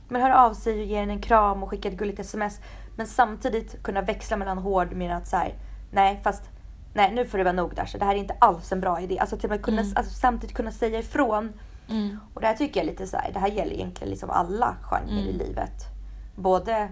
[0.10, 2.60] men höra av sig och ge en en kram och skicka ett gulligt sms.
[2.96, 5.54] Men samtidigt kunna växla mellan hård med att så här,
[5.92, 6.44] nej fast
[6.94, 9.02] nej nu får det vara nog där så det här är inte alls en bra
[9.02, 9.20] idé.
[9.20, 9.94] Alltså till med kunna, Mm.
[9.96, 11.54] alltså, samtidigt kunna säga ifrån.
[11.90, 12.18] Mm.
[12.34, 15.12] Och det här tycker jag lite så här, det här gäller egentligen liksom alla genrer
[15.20, 15.38] i Mm.
[15.38, 15.86] livet.
[16.36, 16.90] Både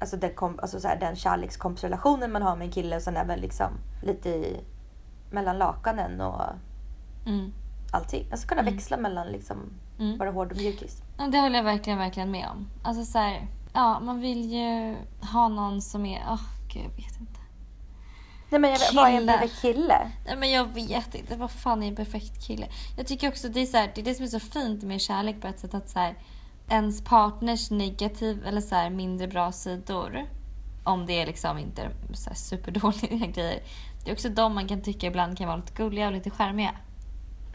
[0.00, 3.16] alltså den, kom, alltså så här, den kärlekskompisrelationen man har med en kille och sen
[3.16, 3.66] även liksom
[4.02, 4.60] lite i,
[5.30, 6.42] mellan lakanen och
[7.26, 7.52] Mm.
[7.92, 8.28] allting.
[8.30, 8.74] Alltså kunna Mm.
[8.74, 9.56] växla mellan liksom
[9.98, 10.18] Mm.
[10.18, 11.02] vara hård och mjukis.
[11.30, 12.68] Det håller jag verkligen, verkligen med om.
[12.82, 14.96] Alltså så här, ja, man vill ju
[15.32, 16.40] ha någon som är, åh
[16.72, 17.40] gud jag vet inte.
[18.50, 19.32] Nej men jag, vet- vad är en Kille.
[19.32, 20.10] perfekt kille?
[20.26, 22.66] Nej men jag vet inte, vad fan är en perfekt kille?
[22.96, 25.00] Jag tycker också det är, så här, det är det som är så fint med
[25.00, 26.14] kärlek på ett sätt att så här,
[26.68, 30.26] ens partners negativ eller så här, mindre bra sidor,
[30.84, 33.62] om det är liksom inte så här, superdåliga grejer,
[34.04, 36.74] det är också de man kan tycka ibland kan vara lite gulliga och lite charmiga.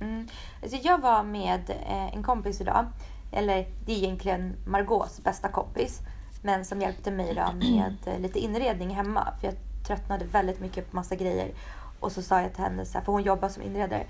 [0.01, 0.27] Mm.
[0.61, 2.85] Alltså jag var med eh, en kompis idag.
[3.31, 5.99] Eller det är egentligen Margaux bästa kompis.
[6.41, 9.27] Men som hjälpte mig då med eh, lite inredning hemma.
[9.39, 9.55] För jag
[9.87, 11.51] tröttnade väldigt mycket på massa grejer.
[11.99, 14.05] Och så sa jag till henne, så här, för hon jobbar som inredare.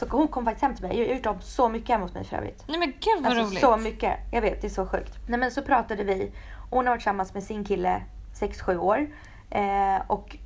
[0.00, 0.98] Så hon kom faktiskt hem till mig.
[0.98, 2.64] Jag har gjort om så mycket hemma hos mig för övrigt.
[2.66, 3.60] Nej men gud vad Alltså roligt!
[3.60, 4.18] så mycket.
[4.32, 5.18] Jag vet, det är så sjukt.
[5.26, 6.32] Nej men så pratade vi.
[6.70, 8.02] Hon har varit tillsammans med sin kille
[8.34, 9.08] 6-7 år.
[9.50, 10.36] Eh, och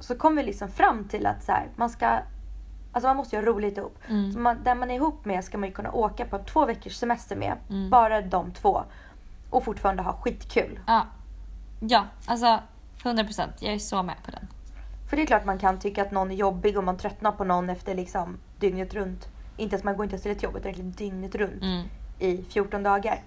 [0.00, 2.18] så kom vi liksom fram till att så här, man ska
[2.92, 3.98] Alltså man måste ju ha roligt ihop.
[4.08, 4.32] Mm.
[4.32, 6.94] Så man, den man är ihop med ska man ju kunna åka på två veckors
[6.94, 7.56] semester med.
[7.70, 7.90] Mm.
[7.90, 8.84] Bara de två.
[9.50, 10.80] Och fortfarande ha skitkul.
[10.86, 11.06] Ja.
[11.80, 12.60] ja, alltså
[13.02, 14.48] 100% jag är så med på den.
[15.12, 17.44] För det är klart man kan tycka att någon är jobbig och man tröttnar på
[17.44, 19.28] någon efter liksom dygnet runt.
[19.56, 21.86] Inte ens man går inte ens till ett jobb utan egentligen dygnet runt Mm.
[22.18, 23.20] i 14 dagar.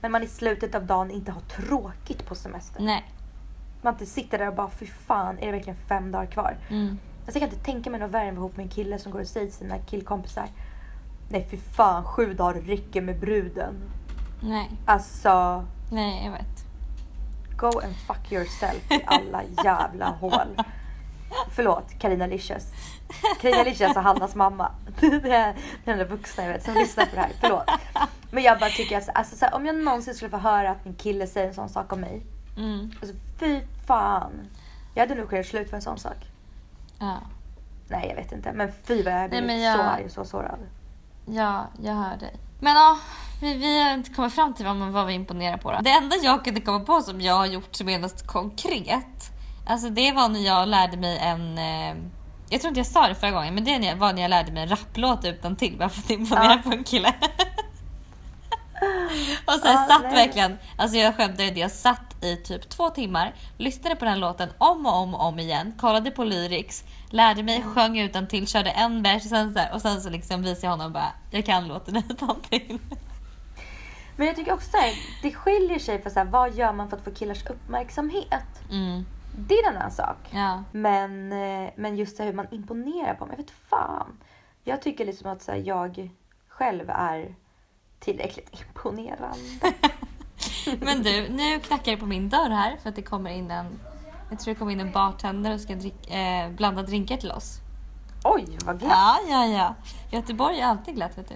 [0.00, 2.82] Men man i slutet av dagen inte har tråkigt på semester.
[2.82, 3.04] Nej.
[3.82, 6.56] Man inte sitter där och bara fy fan är det verkligen fem dagar kvar?
[6.70, 6.98] Mm.
[7.26, 9.12] Alltså jag kan inte tänka mig något värre än att ihop med en kille som
[9.12, 10.46] går och säger till sina killkompisar
[11.28, 13.74] Nej fy fan sju dagar räcker med bruden.
[14.42, 14.70] Nej.
[14.86, 16.64] Alltså Nej, jag vet.
[17.56, 20.56] go and fuck yourself i alla jävla hål.
[21.54, 22.64] Förlåt Carina Licious.
[23.40, 24.70] Carina Licious och Hannas mamma.
[25.00, 25.54] Det är
[25.84, 27.32] den där vuxna jag vet som lyssnar på det här.
[27.40, 27.64] Förlåt.
[28.30, 30.84] Men jag bara tycker att alltså, så här, om jag någonsin skulle få höra att
[30.84, 32.22] min kille säger en sån sak om mig.
[32.56, 32.90] Mm.
[33.00, 34.32] Alltså fy fan.
[34.94, 36.16] Jag hade nog kunnat slut för en sån sak.
[36.98, 37.16] Ja.
[37.88, 38.52] Nej jag vet inte.
[38.52, 40.58] Men fy vad jag blir men jag- så arg och så sårad.
[41.26, 42.36] Ja, jag hör dig.
[42.60, 42.98] Men ja,
[43.40, 45.72] vi, vi har inte kommit fram till vad, vad vi imponerar på.
[45.72, 45.78] Då.
[45.82, 49.30] Det enda jag kunde komma på som jag har gjort som är något konkret.
[49.66, 51.58] Alltså det var när jag lärde mig en...
[51.58, 51.94] Eh,
[52.48, 54.52] jag tror inte jag sa det förra gången, men det jag- var när jag lärde
[54.52, 56.58] mig en rapplåt utan till bara för att imponera Ja.
[56.64, 57.14] på en kille.
[59.46, 60.14] och så här, Ja, satt nej.
[60.14, 64.48] verkligen, alltså jag skämtar inte, jag satt i typ två timmar, lyssnade på den låten
[64.58, 68.70] om och om och om igen, kollade på lyrics, lärde mig, sjöng utan till, körde
[68.70, 71.46] en vers och sen så, här, och sen så liksom visade jag honom bara, jag
[71.46, 72.78] kan låten utan till.
[74.16, 74.92] Men jag tycker också så här,
[75.22, 78.60] det skiljer sig för så här, vad gör man för att få killars uppmärksamhet?
[78.70, 79.06] Mm,
[79.36, 80.16] Det är en annan sak.
[80.30, 80.64] ja.
[80.72, 83.34] Men, eh, men just hur man imponerar på mig.
[83.38, 84.18] Jag vet fan.
[84.64, 86.10] Jag tycker liksom att så här, jag
[86.48, 87.34] själv är
[87.98, 89.38] tillräckligt imponerande.
[90.80, 93.80] Men du, nu knackar det på min dörr här för att det kommer in en,
[94.30, 97.58] jag tror det kommer in en bartender och ska drick, eh, blanda drinkar till oss.
[98.24, 98.92] Oj vad glatt.
[98.92, 99.74] Ja, ja, ja.
[100.10, 101.34] Göteborg är alltid glatt vet du.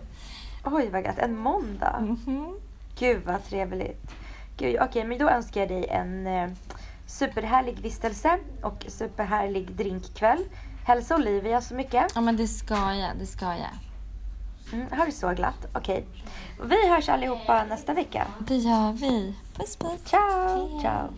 [0.65, 1.19] Oj vad glatt.
[1.19, 2.01] En måndag.
[2.01, 2.61] Mhm.
[2.99, 4.13] Gud vad trevligt.
[4.57, 6.51] Gud, okej men då önskar jag dig en eh,
[7.07, 10.45] superhärlig vistelse och superhärlig drinkkväll.
[10.87, 12.13] Hälsa Olivia så mycket.
[12.15, 13.79] Ja men det ska jag, det ska jag.
[14.73, 15.67] Mm, har det så glatt.
[15.75, 16.07] Okej.
[16.63, 18.27] Vi hörs allihopa nästa vecka.
[18.39, 19.35] Det gör vi.
[19.55, 20.01] Puss puss.
[20.05, 21.09] Ciao, ciao.